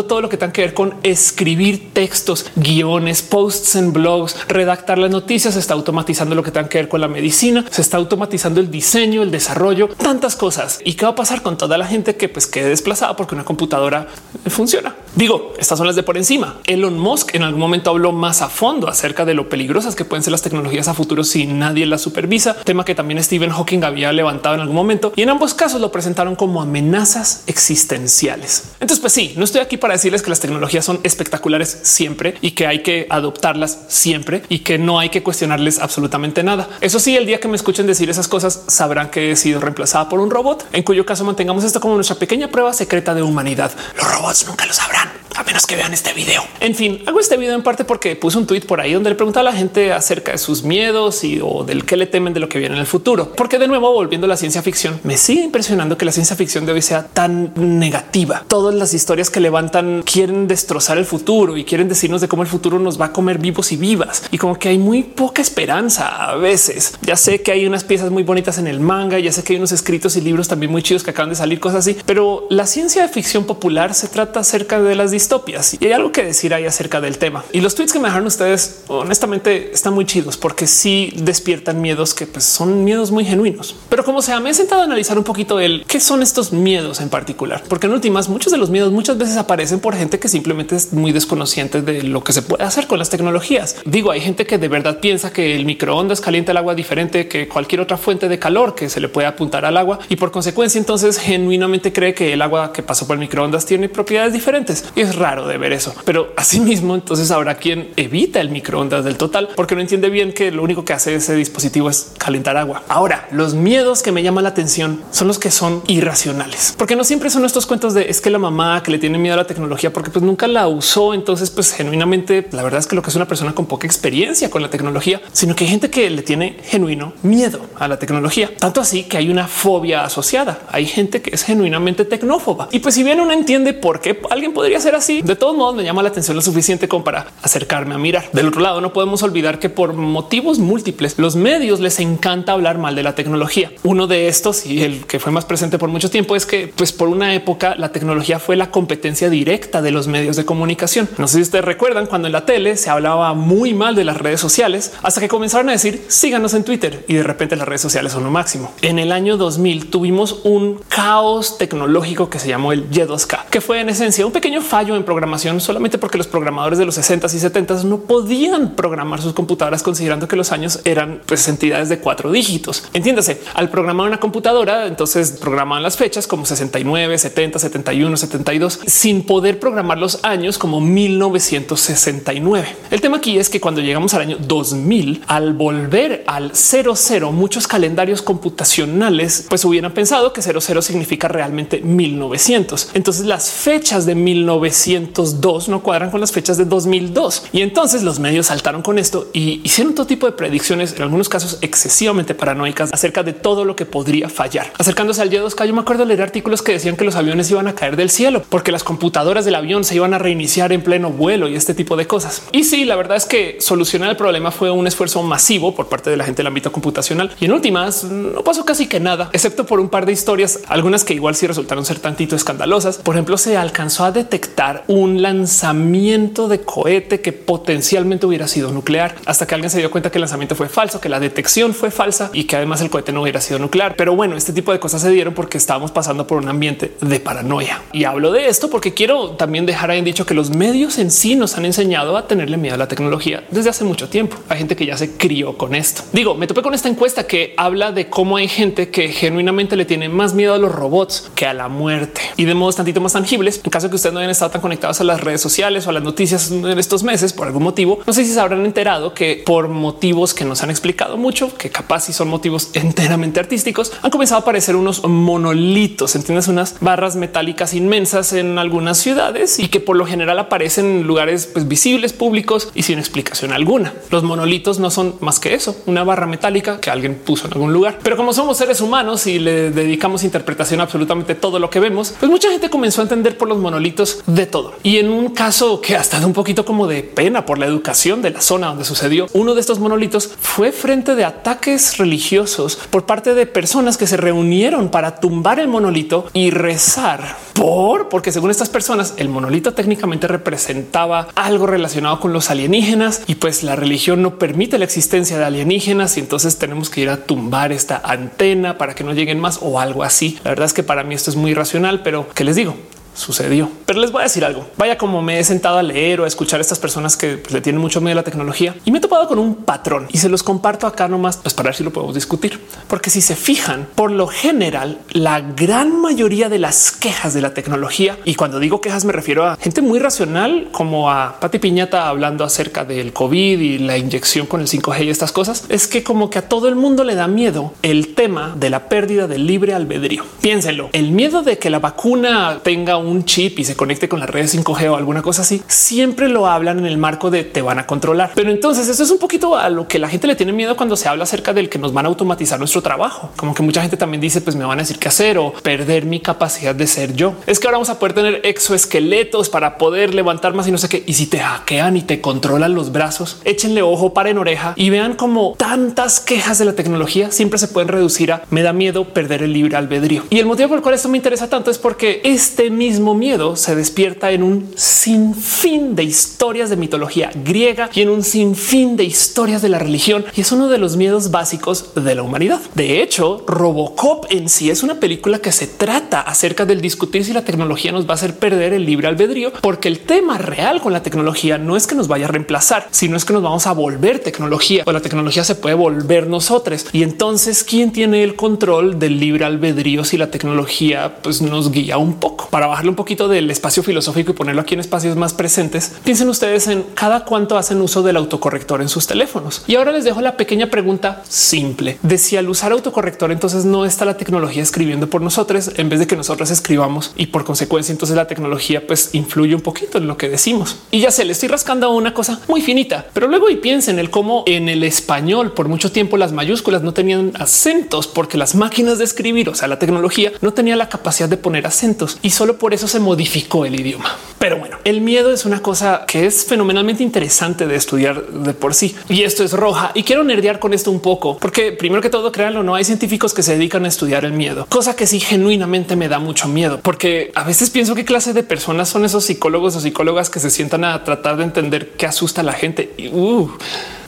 todo 0.06 0.20
lo 0.20 0.28
que 0.28 0.36
tenga 0.36 0.52
que 0.52 0.62
ver 0.62 0.74
con 0.74 0.94
escribir 1.02 1.92
textos, 1.92 2.46
guiones, 2.56 3.22
posts 3.22 3.76
en 3.76 3.92
blogs, 3.92 4.36
redactar 4.48 4.98
las 4.98 5.10
noticias, 5.10 5.54
se 5.54 5.60
está 5.60 5.74
automatizando 5.74 6.34
lo 6.34 6.42
que 6.42 6.50
tenga 6.50 6.68
que 6.68 6.78
ver 6.78 6.88
con 6.88 7.00
la 7.00 7.08
medicina, 7.08 7.64
se 7.70 7.82
está 7.82 7.96
automatizando 7.96 8.60
el 8.60 8.70
diseño, 8.70 9.22
el 9.22 9.30
desarrollo, 9.30 9.88
tantas 9.88 10.36
cosas. 10.36 10.80
¿Y 10.84 10.94
qué 10.94 11.04
va 11.04 11.12
a 11.12 11.14
pasar 11.14 11.42
con 11.42 11.56
toda 11.56 11.78
la 11.78 11.86
gente 11.86 12.16
que 12.16 12.28
pues 12.28 12.46
quede 12.46 12.68
desplazada 12.68 13.16
porque 13.16 13.34
una 13.34 13.44
computadora 13.44 14.08
funciona? 14.46 14.94
Digo, 15.14 15.54
estas 15.58 15.78
son 15.78 15.86
las 15.86 15.96
de 15.96 16.02
por 16.02 16.16
encima. 16.16 16.58
Elon 16.66 16.98
Musk 16.98 17.34
en 17.34 17.42
algún 17.42 17.60
momento 17.60 17.90
habló 17.90 18.12
más 18.12 18.42
a 18.42 18.48
fondo 18.48 18.88
acerca 18.88 19.24
de 19.24 19.34
lo 19.34 19.48
peligrosas 19.48 19.96
que 19.96 20.04
pueden 20.04 20.22
ser 20.22 20.32
las 20.32 20.42
tecnologías 20.42 20.88
a 20.88 20.94
futuro 20.94 21.24
si 21.24 21.46
nadie 21.46 21.86
las 21.86 22.02
supervisa, 22.02 22.54
tema 22.54 22.84
que 22.84 22.94
también 22.94 23.22
Stephen 23.22 23.50
Hawking 23.50 23.82
había 23.82 24.12
levantado 24.12 24.54
en 24.54 24.60
algún 24.60 24.76
momento 24.76 25.12
y 25.16 25.22
en 25.22 25.30
ambos 25.30 25.54
casos 25.54 25.80
lo 25.80 25.90
presentaron 25.90 26.36
como 26.36 26.62
amenazas 26.62 27.42
existenciales. 27.46 28.72
Entonces, 28.80 29.00
pues 29.00 29.12
sí, 29.12 29.32
no 29.38 29.44
estoy 29.44 29.60
aquí 29.60 29.76
para 29.76 29.94
decirles 29.94 30.22
que 30.22 30.30
las 30.30 30.40
tecnologías 30.40 30.84
son 30.84 31.00
espectaculares 31.04 31.78
siempre 31.82 32.34
y 32.40 32.50
que 32.50 32.66
hay 32.66 32.82
que 32.82 33.06
adoptarlas 33.08 33.78
siempre 33.88 34.42
y 34.48 34.60
que 34.60 34.78
no 34.78 34.98
hay 34.98 35.08
que 35.08 35.22
cuestionarles 35.22 35.78
absolutamente 35.78 36.42
nada. 36.42 36.68
Eso 36.80 36.98
sí, 36.98 37.16
el 37.16 37.26
día 37.26 37.40
que 37.40 37.48
me 37.48 37.56
escuchen 37.56 37.86
decir 37.86 38.10
esas 38.10 38.28
cosas 38.28 38.64
sabrán 38.66 39.10
que 39.10 39.30
he 39.30 39.36
sido 39.36 39.60
reemplazada 39.60 40.08
por 40.08 40.20
un 40.20 40.30
robot, 40.30 40.66
en 40.72 40.82
cuyo 40.82 41.06
caso 41.06 41.24
mantengamos 41.24 41.64
esto 41.64 41.80
como 41.80 41.94
nuestra 41.94 42.16
pequeña 42.16 42.48
prueba 42.48 42.72
secreta 42.72 43.14
de 43.14 43.22
humanidad. 43.22 43.72
Los 43.96 44.12
robots 44.12 44.46
nunca 44.46 44.66
lo 44.66 44.72
sabrán 44.72 45.08
a 45.38 45.44
menos 45.44 45.66
que 45.66 45.76
vean 45.76 45.94
este 45.94 46.12
video. 46.12 46.42
En 46.58 46.74
fin, 46.74 47.00
hago 47.06 47.20
este 47.20 47.36
video 47.36 47.54
en 47.54 47.62
parte 47.62 47.84
porque 47.84 48.16
puse 48.16 48.38
un 48.38 48.46
tweet 48.46 48.62
por 48.62 48.80
ahí 48.80 48.92
donde 48.92 49.10
le 49.10 49.14
preguntaba 49.14 49.48
a 49.48 49.52
la 49.52 49.56
gente 49.56 49.92
acerca 49.92 50.32
de 50.32 50.38
sus 50.38 50.64
miedos 50.64 51.22
y 51.22 51.38
o 51.40 51.62
del 51.62 51.84
que 51.84 51.96
le 51.96 52.06
temen 52.06 52.34
de 52.34 52.40
lo 52.40 52.48
que 52.48 52.58
viene 52.58 52.74
en 52.74 52.80
el 52.80 52.88
futuro. 52.88 53.32
Porque 53.36 53.58
de 53.60 53.68
nuevo, 53.68 53.92
volviendo 53.92 54.24
a 54.24 54.28
la 54.28 54.36
ciencia 54.36 54.62
ficción, 54.62 55.00
me 55.04 55.16
sigue 55.16 55.42
impresionando 55.42 55.96
que 55.96 56.04
la 56.04 56.10
ciencia 56.10 56.34
ficción 56.34 56.66
de 56.66 56.72
hoy 56.72 56.82
sea 56.82 57.06
tan 57.06 57.52
negativa. 57.54 58.44
Todas 58.48 58.74
las 58.74 58.94
historias 58.94 59.27
que 59.30 59.40
levantan 59.40 60.02
quieren 60.02 60.48
destrozar 60.48 60.98
el 60.98 61.04
futuro 61.04 61.56
y 61.56 61.64
quieren 61.64 61.88
decirnos 61.88 62.20
de 62.20 62.28
cómo 62.28 62.42
el 62.42 62.48
futuro 62.48 62.78
nos 62.78 63.00
va 63.00 63.06
a 63.06 63.12
comer 63.12 63.38
vivos 63.38 63.72
y 63.72 63.76
vivas 63.76 64.24
y 64.30 64.38
como 64.38 64.58
que 64.58 64.68
hay 64.68 64.78
muy 64.78 65.02
poca 65.02 65.42
esperanza 65.42 66.30
a 66.30 66.36
veces. 66.36 66.94
Ya 67.02 67.16
sé 67.16 67.42
que 67.42 67.52
hay 67.52 67.66
unas 67.66 67.84
piezas 67.84 68.10
muy 68.10 68.22
bonitas 68.22 68.58
en 68.58 68.66
el 68.66 68.80
manga, 68.80 69.18
ya 69.18 69.32
sé 69.32 69.42
que 69.42 69.52
hay 69.52 69.58
unos 69.58 69.72
escritos 69.72 70.16
y 70.16 70.20
libros 70.20 70.48
también 70.48 70.72
muy 70.72 70.82
chidos 70.82 71.02
que 71.02 71.10
acaban 71.10 71.30
de 71.30 71.36
salir 71.36 71.60
cosas 71.60 71.80
así, 71.80 71.96
pero 72.06 72.46
la 72.50 72.66
ciencia 72.66 73.02
de 73.02 73.08
ficción 73.08 73.44
popular 73.44 73.94
se 73.94 74.08
trata 74.08 74.40
acerca 74.40 74.80
de 74.80 74.94
las 74.94 75.10
distopias 75.10 75.76
y 75.80 75.86
hay 75.86 75.92
algo 75.92 76.12
que 76.12 76.24
decir 76.24 76.54
ahí 76.54 76.66
acerca 76.66 77.00
del 77.00 77.18
tema. 77.18 77.44
Y 77.52 77.60
los 77.60 77.74
tweets 77.74 77.92
que 77.92 77.98
me 77.98 78.08
dejaron 78.08 78.26
ustedes 78.26 78.82
honestamente 78.88 79.70
están 79.72 79.94
muy 79.94 80.06
chidos 80.06 80.36
porque 80.36 80.66
sí 80.66 81.12
despiertan 81.16 81.80
miedos 81.80 82.14
que 82.14 82.26
pues, 82.26 82.44
son 82.44 82.84
miedos 82.84 83.10
muy 83.10 83.24
genuinos. 83.24 83.74
Pero 83.88 84.04
como 84.04 84.22
sea, 84.22 84.40
me 84.40 84.50
he 84.50 84.54
sentado 84.54 84.82
a 84.82 84.84
analizar 84.84 85.18
un 85.18 85.24
poquito 85.24 85.60
el 85.60 85.84
qué 85.86 86.00
son 86.00 86.22
estos 86.22 86.52
miedos 86.52 87.00
en 87.00 87.08
particular, 87.08 87.62
porque 87.68 87.86
en 87.86 87.92
últimas 87.92 88.28
muchos 88.28 88.52
de 88.52 88.58
los 88.58 88.70
miedos 88.70 88.92
muchas 88.92 89.17
veces 89.18 89.36
aparecen 89.36 89.80
por 89.80 89.94
gente 89.96 90.18
que 90.18 90.28
simplemente 90.28 90.76
es 90.76 90.92
muy 90.92 91.12
desconociente 91.12 91.82
de 91.82 92.02
lo 92.02 92.24
que 92.24 92.32
se 92.32 92.42
puede 92.42 92.64
hacer 92.64 92.86
con 92.86 92.98
las 92.98 93.10
tecnologías. 93.10 93.76
Digo, 93.84 94.10
hay 94.10 94.20
gente 94.20 94.46
que 94.46 94.58
de 94.58 94.68
verdad 94.68 95.00
piensa 95.00 95.32
que 95.32 95.54
el 95.54 95.64
microondas 95.64 96.20
calienta 96.20 96.52
el 96.52 96.58
agua 96.58 96.74
diferente 96.74 97.28
que 97.28 97.48
cualquier 97.48 97.80
otra 97.80 97.96
fuente 97.96 98.28
de 98.28 98.38
calor 98.38 98.74
que 98.74 98.88
se 98.88 99.00
le 99.00 99.08
puede 99.08 99.26
apuntar 99.26 99.64
al 99.64 99.76
agua 99.76 99.98
y 100.08 100.16
por 100.16 100.30
consecuencia 100.30 100.78
entonces 100.78 101.18
genuinamente 101.18 101.92
cree 101.92 102.14
que 102.14 102.32
el 102.32 102.42
agua 102.42 102.72
que 102.72 102.82
pasó 102.82 103.06
por 103.06 103.14
el 103.14 103.20
microondas 103.20 103.66
tiene 103.66 103.88
propiedades 103.88 104.32
diferentes 104.32 104.84
y 104.94 105.00
es 105.00 105.16
raro 105.16 105.46
de 105.46 105.58
ver 105.58 105.72
eso. 105.72 105.94
Pero 106.04 106.32
asimismo, 106.36 106.94
entonces 106.94 107.30
habrá 107.30 107.56
quien 107.56 107.90
evita 107.96 108.40
el 108.40 108.50
microondas 108.50 109.04
del 109.04 109.16
total 109.16 109.48
porque 109.56 109.74
no 109.74 109.80
entiende 109.80 110.10
bien 110.10 110.32
que 110.32 110.50
lo 110.50 110.62
único 110.62 110.84
que 110.84 110.92
hace 110.92 111.14
ese 111.14 111.34
dispositivo 111.34 111.90
es 111.90 112.12
calentar 112.18 112.56
agua. 112.56 112.82
Ahora, 112.88 113.28
los 113.32 113.54
miedos 113.54 114.02
que 114.02 114.12
me 114.12 114.22
llaman 114.22 114.44
la 114.44 114.50
atención 114.50 115.02
son 115.10 115.28
los 115.28 115.38
que 115.38 115.50
son 115.50 115.82
irracionales, 115.86 116.74
porque 116.76 116.96
no 116.96 117.04
siempre 117.04 117.30
son 117.30 117.44
estos 117.44 117.66
cuentos 117.66 117.94
de 117.94 118.10
es 118.10 118.20
que 118.20 118.30
la 118.30 118.38
mamá 118.38 118.82
que 118.82 118.90
le 118.90 118.98
tiene 118.98 119.07
miedo 119.16 119.34
a 119.34 119.38
la 119.38 119.46
tecnología 119.46 119.92
porque 119.92 120.10
pues 120.10 120.22
nunca 120.22 120.46
la 120.46 120.68
usó. 120.68 121.14
Entonces, 121.14 121.50
pues 121.50 121.72
genuinamente 121.72 122.46
la 122.52 122.62
verdad 122.62 122.80
es 122.80 122.86
que 122.86 122.96
lo 122.96 123.02
que 123.02 123.08
es 123.08 123.16
una 123.16 123.26
persona 123.26 123.54
con 123.54 123.66
poca 123.66 123.86
experiencia 123.86 124.50
con 124.50 124.60
la 124.60 124.68
tecnología, 124.68 125.22
sino 125.32 125.54
que 125.54 125.64
hay 125.64 125.70
gente 125.70 125.88
que 125.88 126.10
le 126.10 126.22
tiene 126.22 126.58
genuino 126.64 127.14
miedo 127.22 127.60
a 127.78 127.88
la 127.88 127.98
tecnología, 127.98 128.50
tanto 128.58 128.80
así 128.80 129.04
que 129.04 129.16
hay 129.16 129.30
una 129.30 129.48
fobia 129.48 130.04
asociada. 130.04 130.60
Hay 130.70 130.86
gente 130.86 131.22
que 131.22 131.34
es 131.34 131.44
genuinamente 131.44 132.04
tecnófoba 132.04 132.68
y 132.70 132.80
pues 132.80 132.94
si 132.94 133.02
bien 133.02 133.20
uno 133.20 133.32
entiende 133.32 133.72
por 133.72 134.00
qué 134.00 134.20
alguien 134.30 134.52
podría 134.52 134.80
ser 134.80 134.94
así, 134.94 135.22
de 135.22 135.36
todos 135.36 135.56
modos 135.56 135.74
me 135.76 135.84
llama 135.84 136.02
la 136.02 136.08
atención 136.08 136.36
lo 136.36 136.42
suficiente 136.42 136.88
como 136.88 137.04
para 137.04 137.28
acercarme 137.42 137.94
a 137.94 137.98
mirar. 137.98 138.30
Del 138.32 138.48
otro 138.48 138.60
lado, 138.60 138.80
no 138.80 138.92
podemos 138.92 139.22
olvidar 139.22 139.58
que 139.58 139.68
por 139.68 139.94
motivos 139.94 140.58
múltiples 140.58 141.18
los 141.18 141.36
medios 141.36 141.80
les 141.80 142.00
encanta 142.00 142.52
hablar 142.52 142.78
mal 142.78 142.94
de 142.94 143.02
la 143.02 143.14
tecnología. 143.14 143.72
Uno 143.84 144.06
de 144.06 144.28
estos 144.28 144.66
y 144.66 144.82
el 144.82 145.06
que 145.06 145.20
fue 145.20 145.32
más 145.32 145.44
presente 145.44 145.78
por 145.78 145.88
mucho 145.88 146.10
tiempo 146.10 146.36
es 146.36 146.46
que 146.46 146.72
pues 146.74 146.92
por 146.92 147.08
una 147.08 147.34
época 147.34 147.74
la 147.76 147.92
tecnología 147.92 148.38
fue 148.38 148.56
la 148.56 148.70
competencia 148.70 148.97
directa 149.30 149.82
de 149.82 149.90
los 149.90 150.06
medios 150.08 150.36
de 150.36 150.44
comunicación. 150.44 151.08
No 151.18 151.28
sé 151.28 151.36
si 151.36 151.42
ustedes 151.42 151.64
recuerdan 151.64 152.06
cuando 152.06 152.28
en 152.28 152.32
la 152.32 152.44
tele 152.44 152.76
se 152.76 152.90
hablaba 152.90 153.34
muy 153.34 153.74
mal 153.74 153.94
de 153.94 154.04
las 154.04 154.16
redes 154.16 154.40
sociales 154.40 154.92
hasta 155.02 155.20
que 155.20 155.28
comenzaron 155.28 155.68
a 155.68 155.72
decir 155.72 156.04
síganos 156.08 156.54
en 156.54 156.64
Twitter 156.64 157.04
y 157.08 157.14
de 157.14 157.22
repente 157.22 157.56
las 157.56 157.66
redes 157.66 157.80
sociales 157.80 158.12
son 158.12 158.24
lo 158.24 158.30
máximo. 158.30 158.72
En 158.82 158.98
el 158.98 159.12
año 159.12 159.36
2000 159.36 159.90
tuvimos 159.90 160.40
un 160.44 160.80
caos 160.88 161.58
tecnológico 161.58 162.30
que 162.30 162.38
se 162.38 162.48
llamó 162.48 162.72
el 162.72 162.88
Y2K, 162.90 163.46
que 163.50 163.60
fue 163.60 163.80
en 163.80 163.88
esencia 163.88 164.26
un 164.26 164.32
pequeño 164.32 164.60
fallo 164.60 164.96
en 164.96 165.04
programación 165.04 165.60
solamente 165.60 165.98
porque 165.98 166.18
los 166.18 166.26
programadores 166.26 166.78
de 166.78 166.84
los 166.84 166.98
60s 166.98 167.34
y 167.34 167.38
70s 167.38 167.84
no 167.84 168.00
podían 168.00 168.74
programar 168.74 169.20
sus 169.20 169.32
computadoras 169.32 169.82
considerando 169.82 170.28
que 170.28 170.36
los 170.36 170.52
años 170.52 170.80
eran 170.84 171.22
pues, 171.26 171.48
entidades 171.48 171.88
de 171.88 171.98
cuatro 171.98 172.30
dígitos. 172.30 172.84
Entiéndase, 172.92 173.40
al 173.54 173.70
programar 173.70 174.06
una 174.06 174.20
computadora, 174.20 174.86
entonces 174.86 175.32
programaban 175.32 175.82
las 175.82 175.96
fechas 175.96 176.26
como 176.26 176.46
69, 176.46 177.18
70, 177.18 177.58
71, 177.58 178.16
72, 178.16 178.77
sin 178.86 179.24
poder 179.24 179.60
programar 179.60 179.98
los 179.98 180.20
años 180.24 180.58
como 180.58 180.80
1969. 180.80 182.76
El 182.90 183.00
tema 183.00 183.18
aquí 183.18 183.38
es 183.38 183.48
que 183.48 183.60
cuando 183.60 183.80
llegamos 183.80 184.14
al 184.14 184.22
año 184.22 184.36
2000, 184.38 185.24
al 185.26 185.52
volver 185.52 186.24
al 186.26 186.52
00, 186.54 187.32
muchos 187.32 187.66
calendarios 187.66 188.22
computacionales 188.22 189.46
pues 189.48 189.64
hubieran 189.64 189.92
pensado 189.92 190.32
que 190.32 190.42
00 190.42 190.82
significa 190.82 191.28
realmente 191.28 191.80
1900. 191.80 192.90
Entonces 192.94 193.26
las 193.26 193.50
fechas 193.50 194.06
de 194.06 194.14
1902 194.14 195.68
no 195.68 195.82
cuadran 195.82 196.10
con 196.10 196.20
las 196.20 196.32
fechas 196.32 196.56
de 196.56 196.64
2002. 196.64 197.46
Y 197.52 197.62
entonces 197.62 198.02
los 198.02 198.18
medios 198.18 198.46
saltaron 198.46 198.82
con 198.82 198.98
esto 198.98 199.28
y 199.32 199.60
hicieron 199.64 199.94
todo 199.94 200.06
tipo 200.06 200.26
de 200.26 200.32
predicciones, 200.32 200.94
en 200.94 201.02
algunos 201.02 201.28
casos 201.28 201.58
excesivamente 201.60 202.34
paranoicas 202.34 202.92
acerca 202.92 203.22
de 203.22 203.32
todo 203.32 203.64
lo 203.64 203.76
que 203.76 203.86
podría 203.86 204.28
fallar. 204.28 204.72
Acercándose 204.78 205.22
al 205.22 205.30
Y2K, 205.30 205.66
yo 205.66 205.74
me 205.74 205.80
acuerdo 205.80 206.04
leer 206.04 206.22
artículos 206.22 206.62
que 206.62 206.72
decían 206.72 206.96
que 206.96 207.04
los 207.04 207.16
aviones 207.16 207.50
iban 207.50 207.68
a 207.68 207.74
caer 207.74 207.96
del 207.96 208.10
cielo 208.10 208.42
porque 208.48 208.67
las 208.72 208.84
computadoras 208.84 209.44
del 209.44 209.54
avión 209.54 209.84
se 209.84 209.94
iban 209.94 210.14
a 210.14 210.18
reiniciar 210.18 210.72
en 210.72 210.82
pleno 210.82 211.10
vuelo 211.10 211.48
y 211.48 211.54
este 211.54 211.74
tipo 211.74 211.96
de 211.96 212.06
cosas. 212.06 212.42
Y 212.52 212.64
sí, 212.64 212.84
la 212.84 212.96
verdad 212.96 213.16
es 213.16 213.26
que 213.26 213.58
solucionar 213.60 214.10
el 214.10 214.16
problema 214.16 214.50
fue 214.50 214.70
un 214.70 214.86
esfuerzo 214.86 215.22
masivo 215.22 215.74
por 215.74 215.88
parte 215.88 216.10
de 216.10 216.16
la 216.16 216.24
gente 216.24 216.38
del 216.38 216.48
ámbito 216.48 216.72
computacional 216.72 217.34
y 217.40 217.46
en 217.46 217.52
últimas 217.52 218.04
no 218.04 218.42
pasó 218.42 218.64
casi 218.64 218.86
que 218.86 219.00
nada, 219.00 219.30
excepto 219.32 219.66
por 219.66 219.80
un 219.80 219.88
par 219.88 220.06
de 220.06 220.12
historias, 220.12 220.60
algunas 220.68 221.04
que 221.04 221.14
igual 221.14 221.34
sí 221.34 221.46
resultaron 221.46 221.84
ser 221.84 221.98
tantito 221.98 222.36
escandalosas. 222.36 222.98
Por 222.98 223.14
ejemplo, 223.14 223.38
se 223.38 223.56
alcanzó 223.56 224.04
a 224.04 224.12
detectar 224.12 224.84
un 224.86 225.22
lanzamiento 225.22 226.48
de 226.48 226.60
cohete 226.60 227.20
que 227.20 227.32
potencialmente 227.32 228.26
hubiera 228.26 228.48
sido 228.48 228.72
nuclear 228.72 229.14
hasta 229.24 229.46
que 229.46 229.54
alguien 229.54 229.70
se 229.70 229.78
dio 229.78 229.90
cuenta 229.90 230.10
que 230.10 230.18
el 230.18 230.22
lanzamiento 230.22 230.54
fue 230.54 230.68
falso, 230.68 231.00
que 231.00 231.08
la 231.08 231.20
detección 231.20 231.74
fue 231.74 231.90
falsa 231.90 232.30
y 232.32 232.44
que 232.44 232.56
además 232.56 232.80
el 232.80 232.90
cohete 232.90 233.12
no 233.12 233.22
hubiera 233.22 233.40
sido 233.40 233.58
nuclear. 233.58 233.94
Pero 233.96 234.14
bueno, 234.14 234.36
este 234.36 234.52
tipo 234.52 234.72
de 234.72 234.80
cosas 234.80 235.02
se 235.02 235.10
dieron 235.10 235.34
porque 235.34 235.58
estábamos 235.58 235.90
pasando 235.90 236.26
por 236.26 236.38
un 236.38 236.48
ambiente 236.48 236.96
de 237.00 237.20
paranoia. 237.20 237.82
Y 237.92 238.04
hablo 238.04 238.32
de 238.32 238.48
esto 238.58 238.70
porque 238.70 238.92
quiero 238.92 239.30
también 239.30 239.66
dejar 239.66 239.92
ahí 239.92 240.02
dicho 240.02 240.26
que 240.26 240.34
los 240.34 240.50
medios 240.50 240.98
en 240.98 241.12
sí 241.12 241.36
nos 241.36 241.56
han 241.56 241.64
enseñado 241.64 242.16
a 242.16 242.26
tenerle 242.26 242.56
miedo 242.56 242.74
a 242.74 242.78
la 242.78 242.88
tecnología 242.88 243.44
desde 243.52 243.70
hace 243.70 243.84
mucho 243.84 244.08
tiempo. 244.08 244.36
Hay 244.48 244.58
gente 244.58 244.74
que 244.74 244.84
ya 244.84 244.96
se 244.96 245.16
crió 245.16 245.56
con 245.56 245.76
esto. 245.76 246.02
Digo, 246.12 246.34
me 246.34 246.48
topé 246.48 246.62
con 246.62 246.74
esta 246.74 246.88
encuesta 246.88 247.24
que 247.28 247.54
habla 247.56 247.92
de 247.92 248.08
cómo 248.08 248.36
hay 248.36 248.48
gente 248.48 248.90
que 248.90 249.10
genuinamente 249.10 249.76
le 249.76 249.84
tiene 249.84 250.08
más 250.08 250.34
miedo 250.34 250.54
a 250.54 250.58
los 250.58 250.72
robots 250.72 251.30
que 251.36 251.46
a 251.46 251.54
la 251.54 251.68
muerte 251.68 252.20
y 252.36 252.46
de 252.46 252.54
modos 252.54 252.74
tantito 252.74 253.00
más 253.00 253.12
tangibles. 253.12 253.60
En 253.62 253.70
caso 253.70 253.88
que 253.90 253.94
ustedes 253.94 254.12
no 254.12 254.18
hayan 254.18 254.32
estado 254.32 254.50
tan 254.50 254.60
conectados 254.60 255.00
a 255.00 255.04
las 255.04 255.20
redes 255.20 255.40
sociales 255.40 255.86
o 255.86 255.90
a 255.90 255.92
las 255.92 256.02
noticias 256.02 256.50
en 256.50 256.80
estos 256.80 257.04
meses 257.04 257.32
por 257.32 257.46
algún 257.46 257.62
motivo, 257.62 258.00
no 258.08 258.12
sé 258.12 258.24
si 258.24 258.32
se 258.32 258.40
habrán 258.40 258.64
enterado 258.64 259.14
que 259.14 259.40
por 259.46 259.68
motivos 259.68 260.34
que 260.34 260.44
nos 260.44 260.64
han 260.64 260.70
explicado 260.70 261.16
mucho, 261.16 261.56
que 261.56 261.70
capaz 261.70 262.06
si 262.06 262.12
son 262.12 262.26
motivos 262.26 262.70
enteramente 262.74 263.38
artísticos, 263.38 263.92
han 264.02 264.10
comenzado 264.10 264.40
a 264.40 264.42
aparecer 264.42 264.74
unos 264.74 265.04
monolitos, 265.04 266.16
entiendes, 266.16 266.48
unas 266.48 266.74
barras 266.80 267.14
metálicas 267.14 267.72
inmensas 267.72 268.32
en 268.32 268.47
algunas 268.56 268.98
ciudades 268.98 269.58
y 269.58 269.68
que 269.68 269.80
por 269.80 269.96
lo 269.96 270.06
general 270.06 270.38
aparecen 270.38 270.86
en 270.86 271.06
lugares 271.06 271.50
pues, 271.52 271.66
visibles, 271.66 272.12
públicos 272.12 272.70
y 272.74 272.84
sin 272.84 272.98
explicación 272.98 273.52
alguna. 273.52 273.92
Los 274.10 274.22
monolitos 274.22 274.78
no 274.78 274.90
son 274.90 275.16
más 275.20 275.40
que 275.40 275.54
eso, 275.54 275.76
una 275.86 276.04
barra 276.04 276.26
metálica 276.26 276.80
que 276.80 276.90
alguien 276.90 277.16
puso 277.16 277.46
en 277.46 277.54
algún 277.54 277.72
lugar. 277.72 277.98
Pero 278.02 278.16
como 278.16 278.32
somos 278.32 278.56
seres 278.58 278.80
humanos 278.80 279.26
y 279.26 279.38
le 279.38 279.70
dedicamos 279.70 280.22
interpretación 280.22 280.80
a 280.80 280.84
absolutamente 280.84 281.34
todo 281.34 281.58
lo 281.58 281.68
que 281.68 281.80
vemos, 281.80 282.14
pues 282.18 282.30
mucha 282.30 282.50
gente 282.50 282.70
comenzó 282.70 283.02
a 283.02 283.04
entender 283.04 283.36
por 283.36 283.48
los 283.48 283.58
monolitos 283.58 284.22
de 284.26 284.46
todo. 284.46 284.74
Y 284.82 284.98
en 284.98 285.10
un 285.10 285.30
caso 285.30 285.80
que 285.80 285.96
hasta 285.96 286.20
de 286.20 286.26
un 286.26 286.32
poquito 286.32 286.64
como 286.64 286.86
de 286.86 287.02
pena 287.02 287.44
por 287.44 287.58
la 287.58 287.66
educación 287.66 288.22
de 288.22 288.30
la 288.30 288.40
zona 288.40 288.68
donde 288.68 288.84
sucedió, 288.84 289.26
uno 289.34 289.54
de 289.54 289.60
estos 289.60 289.78
monolitos 289.78 290.30
fue 290.40 290.72
frente 290.72 291.14
de 291.14 291.24
ataques 291.24 291.98
religiosos 291.98 292.76
por 292.90 293.04
parte 293.04 293.34
de 293.34 293.46
personas 293.46 293.96
que 293.96 294.06
se 294.06 294.16
reunieron 294.16 294.88
para 294.88 295.16
tumbar 295.20 295.60
el 295.60 295.68
monolito 295.68 296.26
y 296.32 296.50
rezar 296.50 297.36
por, 297.58 298.08
porque 298.08 298.30
según 298.30 298.52
estas 298.52 298.68
personas, 298.68 299.14
el 299.16 299.28
monolito 299.28 299.74
técnicamente 299.74 300.28
representaba 300.28 301.26
algo 301.34 301.66
relacionado 301.66 302.20
con 302.20 302.32
los 302.32 302.50
alienígenas 302.50 303.22
y 303.26 303.34
pues 303.34 303.64
la 303.64 303.74
religión 303.74 304.22
no 304.22 304.38
permite 304.38 304.78
la 304.78 304.84
existencia 304.84 305.36
de 305.38 305.44
alienígenas 305.44 306.16
y 306.16 306.20
entonces 306.20 306.58
tenemos 306.58 306.88
que 306.88 307.00
ir 307.00 307.10
a 307.10 307.24
tumbar 307.24 307.72
esta 307.72 308.00
antena 308.04 308.78
para 308.78 308.94
que 308.94 309.02
no 309.02 309.12
lleguen 309.12 309.40
más 309.40 309.58
o 309.60 309.80
algo 309.80 310.04
así. 310.04 310.38
La 310.44 310.50
verdad 310.50 310.66
es 310.66 310.72
que 310.72 310.84
para 310.84 311.02
mí 311.02 311.16
esto 311.16 311.30
es 311.30 311.36
muy 311.36 311.52
racional, 311.52 312.02
pero 312.04 312.28
¿qué 312.32 312.44
les 312.44 312.54
digo? 312.54 312.76
Sucedió. 313.18 313.70
Pero 313.84 314.00
les 314.00 314.12
voy 314.12 314.20
a 314.20 314.24
decir 314.24 314.44
algo. 314.44 314.66
Vaya 314.76 314.96
como 314.96 315.20
me 315.22 315.38
he 315.38 315.44
sentado 315.44 315.78
a 315.78 315.82
leer 315.82 316.20
o 316.20 316.24
a 316.24 316.28
escuchar 316.28 316.60
a 316.60 316.62
estas 316.62 316.78
personas 316.78 317.16
que 317.16 317.36
pues, 317.36 317.52
le 317.52 317.60
tienen 317.60 317.80
mucho 317.80 318.00
miedo 318.00 318.12
a 318.12 318.16
la 318.16 318.24
tecnología 318.24 318.74
y 318.84 318.90
me 318.90 318.98
he 318.98 319.00
topado 319.00 319.26
con 319.28 319.38
un 319.38 319.56
patrón 319.56 320.06
y 320.10 320.18
se 320.18 320.28
los 320.28 320.42
comparto 320.42 320.86
acá 320.86 321.08
nomás 321.08 321.36
pues, 321.36 321.54
para 321.54 321.68
ver 321.68 321.74
si 321.74 321.84
lo 321.84 321.92
podemos 321.92 322.14
discutir. 322.14 322.60
Porque 322.86 323.10
si 323.10 323.20
se 323.20 323.36
fijan, 323.36 323.88
por 323.94 324.10
lo 324.10 324.28
general, 324.28 325.00
la 325.10 325.40
gran 325.40 326.00
mayoría 326.00 326.48
de 326.48 326.58
las 326.58 326.92
quejas 326.92 327.34
de 327.34 327.40
la 327.40 327.54
tecnología 327.54 328.18
y 328.24 328.34
cuando 328.34 328.60
digo 328.60 328.80
quejas 328.80 329.04
me 329.04 329.12
refiero 329.12 329.44
a 329.44 329.56
gente 329.56 329.82
muy 329.82 329.98
racional 329.98 330.68
como 330.72 331.10
a 331.10 331.40
Pati 331.40 331.58
Piñata 331.58 332.08
hablando 332.08 332.44
acerca 332.44 332.84
del 332.84 333.12
COVID 333.12 333.58
y 333.58 333.78
la 333.78 333.98
inyección 333.98 334.46
con 334.46 334.60
el 334.60 334.68
5G 334.68 335.04
y 335.04 335.10
estas 335.10 335.32
cosas, 335.32 335.64
es 335.68 335.86
que 335.86 336.02
como 336.02 336.30
que 336.30 336.38
a 336.38 336.48
todo 336.48 336.68
el 336.68 336.76
mundo 336.76 337.04
le 337.04 337.14
da 337.14 337.26
miedo 337.26 337.72
el 337.82 338.14
tema 338.14 338.54
de 338.56 338.70
la 338.70 338.88
pérdida 338.88 339.26
del 339.26 339.46
libre 339.46 339.74
albedrío. 339.74 340.24
Piénsenlo, 340.40 340.90
el 340.92 341.10
miedo 341.10 341.42
de 341.42 341.58
que 341.58 341.70
la 341.70 341.78
vacuna 341.78 342.60
tenga 342.62 342.96
un 342.96 343.07
un 343.08 343.24
chip 343.24 343.58
y 343.58 343.64
se 343.64 343.76
conecte 343.76 344.08
con 344.08 344.20
la 344.20 344.26
red 344.26 344.46
5G 344.46 344.90
o 344.90 344.96
alguna 344.96 345.22
cosa 345.22 345.42
así, 345.42 345.62
siempre 345.66 346.28
lo 346.28 346.46
hablan 346.46 346.78
en 346.78 346.86
el 346.86 346.98
marco 346.98 347.30
de 347.30 347.44
te 347.44 347.62
van 347.62 347.78
a 347.78 347.86
controlar. 347.86 348.32
Pero 348.34 348.50
entonces 348.50 348.88
eso 348.88 349.02
es 349.02 349.10
un 349.10 349.18
poquito 349.18 349.56
a 349.56 349.68
lo 349.68 349.88
que 349.88 349.98
la 349.98 350.08
gente 350.08 350.26
le 350.26 350.36
tiene 350.36 350.52
miedo 350.52 350.76
cuando 350.76 350.96
se 350.96 351.08
habla 351.08 351.24
acerca 351.24 351.52
del 351.52 351.68
que 351.68 351.78
nos 351.78 351.92
van 351.92 352.06
a 352.06 352.08
automatizar 352.08 352.58
nuestro 352.58 352.82
trabajo. 352.82 353.30
Como 353.36 353.54
que 353.54 353.62
mucha 353.62 353.80
gente 353.80 353.96
también 353.96 354.20
dice, 354.20 354.40
pues 354.40 354.56
me 354.56 354.64
van 354.64 354.78
a 354.78 354.82
decir 354.82 354.98
qué 354.98 355.08
hacer 355.08 355.38
o 355.38 355.52
perder 355.52 356.04
mi 356.04 356.20
capacidad 356.20 356.74
de 356.74 356.86
ser 356.86 357.14
yo. 357.14 357.34
Es 357.46 357.58
que 357.58 357.66
ahora 357.66 357.78
vamos 357.78 357.90
a 357.90 357.98
poder 357.98 358.14
tener 358.14 358.40
exoesqueletos 358.44 359.48
para 359.48 359.78
poder 359.78 360.14
levantar 360.14 360.54
más 360.54 360.68
y 360.68 360.72
no 360.72 360.78
sé 360.78 360.88
qué. 360.88 361.04
Y 361.06 361.14
si 361.14 361.26
te 361.26 361.38
hackean 361.38 361.96
y 361.96 362.02
te 362.02 362.20
controlan 362.20 362.74
los 362.74 362.92
brazos, 362.92 363.40
échenle 363.44 363.82
ojo, 363.82 364.12
para 364.14 364.30
en 364.30 364.38
oreja 364.38 364.74
y 364.76 364.90
vean 364.90 365.14
como 365.14 365.54
tantas 365.56 366.20
quejas 366.20 366.58
de 366.58 366.64
la 366.64 366.74
tecnología 366.74 367.30
siempre 367.30 367.58
se 367.58 367.68
pueden 367.68 367.88
reducir 367.88 368.32
a 368.32 368.42
me 368.50 368.62
da 368.62 368.72
miedo 368.72 369.04
perder 369.04 369.42
el 369.42 369.52
libre 369.52 369.76
albedrío. 369.76 370.24
Y 370.30 370.38
el 370.38 370.46
motivo 370.46 370.68
por 370.68 370.78
el 370.78 370.82
cual 370.82 370.94
esto 370.94 371.08
me 371.08 371.16
interesa 371.16 371.48
tanto 371.48 371.70
es 371.70 371.78
porque 371.78 372.20
este 372.24 372.70
mismo 372.70 372.97
miedo 372.98 373.56
se 373.56 373.74
despierta 373.74 374.30
en 374.32 374.42
un 374.42 374.72
sinfín 374.76 375.94
de 375.94 376.04
historias 376.04 376.70
de 376.70 376.76
mitología 376.76 377.30
griega 377.44 377.90
y 377.92 378.02
en 378.02 378.10
un 378.10 378.22
sinfín 378.22 378.96
de 378.96 379.04
historias 379.04 379.62
de 379.62 379.68
la 379.68 379.78
religión. 379.78 380.24
Y 380.34 380.42
es 380.42 380.52
uno 380.52 380.68
de 380.68 380.78
los 380.78 380.96
miedos 380.96 381.30
básicos 381.30 381.94
de 381.94 382.14
la 382.14 382.22
humanidad. 382.22 382.60
De 382.74 383.02
hecho, 383.02 383.44
Robocop 383.46 384.26
en 384.30 384.48
sí 384.48 384.70
es 384.70 384.82
una 384.82 385.00
película 385.00 385.38
que 385.38 385.52
se 385.52 385.66
trata 385.66 386.20
acerca 386.20 386.64
del 386.64 386.80
discutir 386.80 387.24
si 387.24 387.32
la 387.32 387.44
tecnología 387.44 387.92
nos 387.92 388.06
va 388.06 388.12
a 388.12 388.14
hacer 388.14 388.36
perder 388.36 388.72
el 388.72 388.84
libre 388.84 389.08
albedrío, 389.08 389.52
porque 389.60 389.88
el 389.88 390.00
tema 390.00 390.38
real 390.38 390.80
con 390.80 390.92
la 390.92 391.02
tecnología 391.02 391.58
no 391.58 391.76
es 391.76 391.86
que 391.86 391.94
nos 391.94 392.08
vaya 392.08 392.26
a 392.26 392.28
reemplazar, 392.28 392.88
sino 392.90 393.16
es 393.16 393.24
que 393.24 393.32
nos 393.32 393.42
vamos 393.42 393.66
a 393.66 393.72
volver 393.72 394.18
tecnología 394.18 394.82
o 394.86 394.92
la 394.92 395.00
tecnología 395.00 395.44
se 395.44 395.54
puede 395.54 395.74
volver 395.74 396.26
nosotros. 396.26 396.86
Y 396.92 397.02
entonces, 397.02 397.64
¿quién 397.64 397.92
tiene 397.92 398.22
el 398.24 398.36
control 398.36 398.98
del 398.98 399.18
libre 399.20 399.44
albedrío 399.44 400.04
si 400.04 400.16
la 400.16 400.30
tecnología 400.30 401.16
pues, 401.22 401.42
nos 401.42 401.70
guía 401.70 401.98
un 401.98 402.14
poco 402.14 402.48
para 402.50 402.66
bajar 402.66 402.77
un 402.86 402.94
poquito 402.94 403.28
del 403.28 403.50
espacio 403.50 403.82
filosófico 403.82 404.32
y 404.32 404.34
ponerlo 404.34 404.60
aquí 404.60 404.74
en 404.74 404.80
espacios 404.80 405.16
más 405.16 405.32
presentes, 405.34 405.92
piensen 406.04 406.28
ustedes 406.28 406.68
en 406.68 406.84
cada 406.94 407.24
cuánto 407.24 407.56
hacen 407.56 407.80
uso 407.80 408.02
del 408.02 408.16
autocorrector 408.16 408.82
en 408.82 408.88
sus 408.88 409.06
teléfonos. 409.06 409.64
Y 409.66 409.76
ahora 409.76 409.92
les 409.92 410.04
dejo 410.04 410.20
la 410.20 410.36
pequeña 410.36 410.68
pregunta 410.68 411.22
simple 411.28 411.98
de 412.02 412.18
si 412.18 412.36
al 412.36 412.48
usar 412.48 412.72
autocorrector 412.72 413.32
entonces 413.32 413.64
no 413.64 413.84
está 413.84 414.04
la 414.04 414.16
tecnología 414.16 414.62
escribiendo 414.62 415.08
por 415.08 415.22
nosotros 415.22 415.72
en 415.76 415.88
vez 415.88 416.00
de 416.00 416.06
que 416.06 416.16
nosotros 416.16 416.50
escribamos 416.50 417.12
y 417.16 417.26
por 417.26 417.44
consecuencia 417.44 417.92
entonces 417.92 418.16
la 418.16 418.26
tecnología 418.26 418.86
pues 418.86 419.14
influye 419.14 419.54
un 419.54 419.60
poquito 419.62 419.98
en 419.98 420.06
lo 420.06 420.16
que 420.16 420.28
decimos. 420.28 420.76
Y 420.90 421.00
ya 421.00 421.10
sé, 421.10 421.24
le 421.24 421.32
estoy 421.32 421.48
rascando 421.48 421.90
una 421.90 422.14
cosa 422.14 422.40
muy 422.48 422.60
finita, 422.60 423.06
pero 423.12 423.28
luego 423.28 423.50
y 423.50 423.56
piensen 423.56 423.98
el 423.98 424.10
cómo 424.10 424.44
en 424.46 424.68
el 424.68 424.84
español 424.84 425.52
por 425.52 425.68
mucho 425.68 425.90
tiempo 425.90 426.16
las 426.16 426.32
mayúsculas 426.32 426.82
no 426.82 426.92
tenían 426.92 427.32
acentos 427.38 428.06
porque 428.06 428.38
las 428.38 428.54
máquinas 428.54 428.98
de 428.98 429.04
escribir, 429.04 429.48
o 429.48 429.54
sea, 429.54 429.68
la 429.68 429.78
tecnología 429.78 430.32
no 430.40 430.52
tenía 430.52 430.76
la 430.76 430.88
capacidad 430.88 431.28
de 431.28 431.36
poner 431.36 431.66
acentos 431.66 432.18
y 432.22 432.30
solo 432.30 432.58
por 432.68 432.74
eso 432.74 432.86
se 432.86 433.00
modificó 433.00 433.64
el 433.64 433.80
idioma. 433.80 434.14
Pero 434.38 434.58
bueno, 434.58 434.76
el 434.84 435.00
miedo 435.00 435.32
es 435.32 435.46
una 435.46 435.62
cosa 435.62 436.04
que 436.06 436.26
es 436.26 436.44
fenomenalmente 436.44 437.02
interesante 437.02 437.66
de 437.66 437.76
estudiar 437.76 438.26
de 438.26 438.52
por 438.52 438.74
sí. 438.74 438.94
Y 439.08 439.22
esto 439.22 439.42
es 439.42 439.54
roja. 439.54 439.90
Y 439.94 440.02
quiero 440.02 440.22
nerdear 440.22 440.58
con 440.58 440.74
esto 440.74 440.90
un 440.90 441.00
poco, 441.00 441.38
porque 441.38 441.72
primero 441.72 442.02
que 442.02 442.10
todo, 442.10 442.30
créanlo, 442.30 442.62
no 442.62 442.74
hay 442.74 442.84
científicos 442.84 443.32
que 443.32 443.42
se 443.42 443.54
dedican 443.54 443.86
a 443.86 443.88
estudiar 443.88 444.26
el 444.26 444.34
miedo, 444.34 444.66
cosa 444.68 444.94
que 444.94 445.06
sí 445.06 445.18
genuinamente 445.18 445.96
me 445.96 446.08
da 446.08 446.18
mucho 446.18 446.46
miedo, 446.46 446.78
porque 446.82 447.32
a 447.34 447.42
veces 447.44 447.70
pienso 447.70 447.94
qué 447.94 448.04
clase 448.04 448.34
de 448.34 448.42
personas 448.42 448.90
son 448.90 449.06
esos 449.06 449.24
psicólogos 449.24 449.74
o 449.74 449.80
psicólogas 449.80 450.28
que 450.28 450.38
se 450.38 450.50
sientan 450.50 450.84
a 450.84 451.04
tratar 451.04 451.38
de 451.38 451.44
entender 451.44 451.92
qué 451.96 452.04
asusta 452.04 452.42
a 452.42 452.44
la 452.44 452.52
gente. 452.52 452.92
Y, 452.98 453.08
uh, 453.08 453.50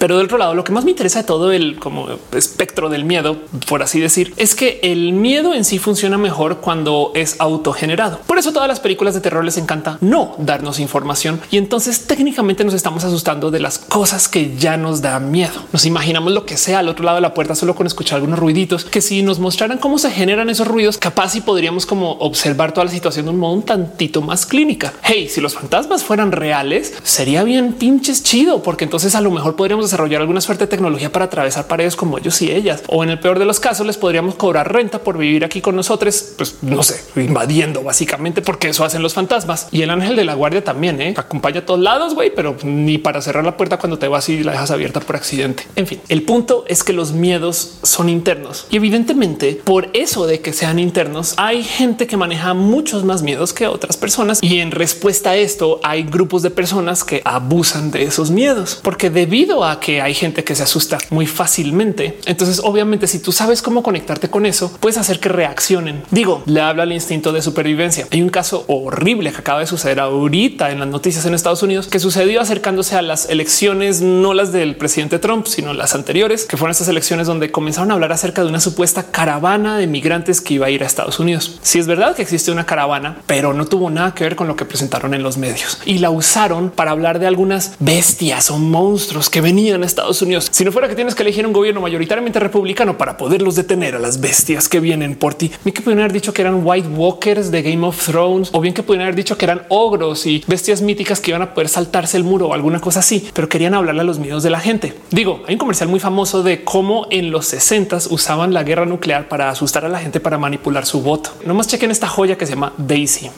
pero 0.01 0.17
del 0.17 0.25
otro 0.25 0.39
lado, 0.39 0.55
lo 0.55 0.65
que 0.65 0.73
más 0.73 0.85
me 0.85 0.93
interesa 0.93 1.19
de 1.19 1.25
todo 1.27 1.53
el 1.53 1.79
como 1.79 2.09
espectro 2.33 2.89
del 2.89 3.05
miedo, 3.05 3.37
por 3.69 3.83
así 3.83 4.01
decir, 4.01 4.33
es 4.39 4.55
que 4.55 4.81
el 4.83 5.13
miedo 5.13 5.53
en 5.53 5.63
sí 5.67 5.79
funciona 5.79 6.17
mejor 6.17 6.57
cuando 6.63 7.13
es 7.15 7.37
autogenerado. 7.39 8.19
Por 8.27 8.39
eso 8.39 8.55
todas 8.55 8.67
las 8.67 8.81
películas 8.81 9.13
de 9.13 9.21
terror 9.21 9.45
les 9.45 9.59
encanta 9.59 9.99
no 10.01 10.37
darnos 10.39 10.81
información 10.81 11.43
y 11.51 11.59
entonces 11.59 12.07
técnicamente 12.07 12.65
nos 12.65 12.73
estamos 12.73 13.05
asustando 13.05 13.51
de 13.51 13.61
las 13.61 13.79
cosas 13.79 14.27
que 14.27 14.57
ya 14.57 14.79
nos 14.79 15.03
da 15.03 15.21
miedo. 15.21 15.53
Nos 15.71 15.85
imaginamos 15.85 16.33
lo 16.33 16.47
que 16.47 16.57
sea 16.57 16.79
al 16.79 16.89
otro 16.89 17.05
lado 17.05 17.17
de 17.17 17.23
la 17.23 17.35
puerta 17.35 17.55
solo 17.55 17.75
con 17.75 17.87
escuchar 17.87 18.17
algunos 18.17 18.39
ruiditos 18.39 18.87
que 18.87 19.03
si 19.03 19.23
nos 19.23 19.39
mostraran 19.39 19.77
cómo 19.77 19.99
se 19.99 20.11
generan 20.11 20.49
esos 20.49 20.67
ruidos, 20.67 20.97
capaz 20.97 21.37
y 21.37 21.43
podríamos 21.43 21.85
como 21.85 22.13
observar 22.13 22.73
toda 22.73 22.87
la 22.87 22.91
situación 22.91 23.27
de 23.27 23.33
un 23.33 23.39
modo 23.39 23.53
un 23.53 23.65
tantito 23.65 24.23
más 24.23 24.47
clínica. 24.47 24.95
Hey, 25.03 25.29
si 25.29 25.43
los 25.43 25.53
fantasmas 25.53 26.05
fueran 26.05 26.33
reales, 26.33 26.95
sería 27.03 27.45
bien 27.45 27.75
pinches 27.75 28.23
chido, 28.23 28.63
porque 28.63 28.85
entonces 28.85 29.15
a 29.15 29.21
lo 29.21 29.31
mejor 29.31 29.57
podríamos 29.57 29.90
desarrollar 29.91 30.21
alguna 30.21 30.41
suerte 30.41 30.65
de 30.65 30.69
tecnología 30.71 31.13
para 31.13 31.27
atravesar 31.27 31.67
paredes 31.67 31.97
como 31.97 32.19
ellos 32.19 32.41
y 32.43 32.51
ellas. 32.51 32.83
O 32.89 33.03
en 33.05 33.11
el 33.11 33.21
peor 33.21 33.39
de 33.39 33.45
los 33.45 33.61
casos 33.61 33.87
les 33.87 33.97
podríamos 33.97 34.35
cobrar 34.35 34.73
renta 34.73 35.01
por 35.01 35.19
vivir 35.19 35.45
aquí 35.45 35.61
con 35.61 35.77
nosotros, 35.77 36.35
pues 36.37 36.57
no 36.63 36.83
sé, 36.83 37.01
invadiendo 37.21 37.83
básicamente, 37.83 38.43
porque 38.43 38.69
eso 38.69 38.85
hacen 38.85 39.03
los 39.03 39.15
fantasmas. 39.15 39.69
Y 39.71 39.83
el 39.83 39.91
ángel 39.91 40.17
de 40.17 40.25
la 40.25 40.35
guardia 40.35 40.63
también 40.63 41.01
¿eh? 41.01 41.15
acompaña 41.17 41.61
a 41.61 41.67
todos 41.67 41.81
lados, 41.81 42.15
güey, 42.15 42.33
pero 42.35 42.57
ni 42.63 42.99
para 42.99 43.21
cerrar 43.21 43.45
la 43.45 43.57
puerta 43.57 43.79
cuando 43.79 43.99
te 43.99 44.09
vas 44.09 44.29
y 44.29 44.43
la 44.43 44.53
dejas 44.53 44.71
abierta 44.71 45.01
por 45.01 45.17
accidente. 45.17 45.67
En 45.77 45.87
fin, 45.87 46.01
el 46.09 46.23
punto 46.23 46.65
es 46.69 46.85
que 46.85 46.93
los 46.93 47.13
miedos 47.13 47.79
son 47.83 48.09
internos 48.09 48.67
y 48.71 48.77
evidentemente 48.77 49.61
por 49.65 49.89
eso 49.93 50.27
de 50.27 50.41
que 50.41 50.53
sean 50.53 50.79
internos 50.79 51.35
hay 51.37 51.63
gente 51.63 52.07
que 52.07 52.17
maneja 52.17 52.55
muchos 52.55 53.05
más 53.05 53.23
miedos 53.23 53.53
que 53.53 53.67
otras 53.67 53.97
personas 53.97 54.43
y 54.43 54.61
en 54.61 54.71
respuesta 54.71 55.31
a 55.31 55.37
esto 55.37 55.81
hay 55.83 56.03
grupos 56.03 56.43
de 56.43 56.51
personas 56.51 57.05
que 57.05 57.23
abusan 57.25 57.91
de 57.91 58.05
esos 58.05 58.31
miedos 58.31 58.79
porque 58.83 59.11
debido 59.11 59.65
a 59.65 59.80
que 59.81 60.01
hay 60.01 60.15
gente 60.15 60.45
que 60.45 60.55
se 60.55 60.63
asusta 60.63 60.99
muy 61.11 61.27
fácilmente. 61.27 62.19
Entonces, 62.27 62.61
obviamente, 62.63 63.07
si 63.07 63.19
tú 63.19 63.33
sabes 63.33 63.63
cómo 63.63 63.83
conectarte 63.83 64.29
con 64.29 64.47
eso, 64.47 64.77
puedes 64.81 64.99
hacer 64.99 65.19
que 65.21 65.29
reaccionen. 65.29 66.03
Digo, 66.11 66.43
le 66.47 66.61
habla 66.61 66.85
al 66.85 66.93
instinto 66.93 67.33
de 67.33 67.43
supervivencia. 67.43 68.07
Hay 68.11 68.23
un 68.23 68.29
caso 68.29 68.65
horrible 68.69 69.33
que 69.33 69.39
acaba 69.39 69.61
de 69.61 69.67
suceder 69.67 70.01
ahorita 70.01 70.71
en 70.71 70.81
las 70.81 70.89
noticias 70.89 71.27
en 71.27 71.35
Estados 71.35 71.63
Unidos 71.63 71.89
que 71.89 71.99
sucedió 71.99 72.41
acercándose 72.41 72.97
a 72.97 73.03
las 73.03 73.29
elecciones, 73.29 74.01
no 74.03 74.35
las 74.35 74.53
del 74.53 74.77
presidente 74.77 75.19
Trump, 75.19 75.47
sino 75.47 75.73
las 75.73 75.95
anteriores, 75.95 76.45
que 76.45 76.57
fueron 76.57 76.73
estas 76.73 76.89
elecciones 76.89 77.27
donde 77.27 77.51
comenzaron 77.51 77.91
a 77.91 77.95
hablar 77.95 78.13
acerca 78.13 78.43
de 78.43 78.49
una 78.49 78.61
supuesta 78.61 79.11
caravana 79.11 79.79
de 79.79 79.87
migrantes 79.87 80.41
que 80.41 80.55
iba 80.55 80.67
a 80.67 80.71
ir 80.71 80.83
a 80.83 80.87
Estados 80.87 81.19
Unidos. 81.19 81.59
Si 81.63 81.79
es 81.79 81.87
verdad 81.87 82.15
que 82.15 82.23
existe 82.23 82.53
una 82.53 82.67
caravana, 82.67 83.19
pero 83.27 83.55
no 83.55 83.67
tuvo 83.67 83.91
nada 83.91 84.15
que 84.15 84.25
ver 84.25 84.37
con 84.37 84.49
lo 84.49 84.57
que 84.57 84.65
presentaron 84.65 85.15
en 85.15 85.23
los 85.23 85.39
medios 85.39 85.79
y 85.85 85.99
la 85.99 86.11
usaron 86.11 86.71
para 86.71 86.91
hablar 86.91 87.19
de 87.19 87.27
algunas 87.27 87.73
bestias 87.79 88.51
o 88.51 88.59
monstruos 88.59 89.31
que 89.31 89.41
venían 89.41 89.70
a 89.75 89.87
Estados 89.87 90.21
Unidos. 90.23 90.49
Si 90.51 90.65
no 90.65 90.73
fuera 90.73 90.89
que 90.89 90.95
tienes 90.95 91.15
que 91.15 91.23
elegir 91.23 91.47
un 91.47 91.53
gobierno 91.53 91.81
mayoritariamente 91.81 92.41
republicano 92.41 92.99
para 92.99 93.17
poderlos 93.17 93.55
detener 93.55 93.95
a 93.95 93.99
las 93.99 94.21
bestias 94.21 94.69
que 94.69 94.81
vienen 94.81 95.17
por 95.17 95.35
ti, 95.35 95.51
ni 95.65 95.73
que 95.73 95.81
pudieran 95.83 96.05
haber 96.05 96.13
dicho 96.13 96.33
que 96.33 96.43
eran 96.43 96.63
White 96.65 96.89
Walkers 96.89 97.51
de 97.51 97.63
Game 97.63 97.87
of 97.87 98.05
Thrones 98.05 98.51
o 98.53 98.61
bien 98.61 98.75
que 98.75 98.83
pudieran 98.83 99.07
haber 99.07 99.17
dicho 99.17 99.39
que 99.39 99.45
eran 99.45 99.63
ogros 99.69 100.27
y 100.27 100.43
bestias 100.47 100.83
míticas 100.83 101.21
que 101.21 101.31
iban 101.31 101.43
a 101.43 101.55
poder 101.55 101.69
saltarse 101.69 102.17
el 102.17 102.25
muro 102.25 102.49
o 102.49 102.55
alguna 102.55 102.81
cosa 102.81 103.01
así, 103.01 103.29
pero 103.33 103.49
querían 103.49 103.75
hablarle 103.75 104.01
a 104.01 104.05
los 104.05 104.19
miedos 104.19 104.43
de 104.43 104.51
la 104.51 104.61
gente. 104.61 104.95
Digo, 105.11 105.43
hay 105.47 105.55
un 105.55 105.59
comercial 105.59 105.89
muy 105.89 106.01
famoso 106.01 106.43
de 106.43 106.65
cómo 106.65 107.07
en 107.11 107.31
los 107.31 107.47
60 107.47 107.99
usaban 108.11 108.53
la 108.53 108.63
guerra 108.63 108.87
nuclear 108.87 109.29
para 109.29 109.51
asustar 109.51 109.85
a 109.85 109.89
la 109.89 110.01
gente 110.01 110.21
para 110.21 110.39
manipular 110.39 110.87
su 110.87 111.03
voto. 111.03 111.31
No 111.45 111.55
más 111.55 111.69
chequen 111.69 111.91
esta 111.91 112.09
joya 112.09 112.37
que 112.37 112.47
se 112.47 112.53
llama 112.55 112.73
Daisy. 112.77 113.31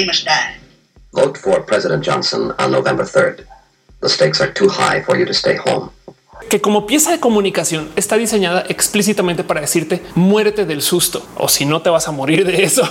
We 0.00 0.06
must 0.06 0.24
die. 0.24 0.56
Vote 1.12 1.38
for 1.38 1.64
President 1.64 2.04
Johnson 2.04 2.52
on 2.58 2.70
November 2.70 3.04
3rd. 3.04 3.44
The 4.00 4.08
stakes 4.08 4.40
are 4.40 4.52
too 4.52 4.68
high 4.68 5.02
for 5.02 5.16
you 5.18 5.26
to 5.26 5.34
stay 5.34 5.56
home. 5.56 5.90
que 6.48 6.60
como 6.60 6.86
pieza 6.86 7.10
de 7.12 7.20
comunicación 7.20 7.90
está 7.96 8.16
diseñada 8.16 8.64
explícitamente 8.68 9.44
para 9.44 9.60
decirte 9.60 10.00
muérete 10.14 10.64
del 10.64 10.80
susto 10.80 11.24
o 11.36 11.48
si 11.48 11.66
no 11.66 11.82
te 11.82 11.90
vas 11.90 12.08
a 12.08 12.12
morir 12.12 12.46
de 12.46 12.64
eso 12.64 12.82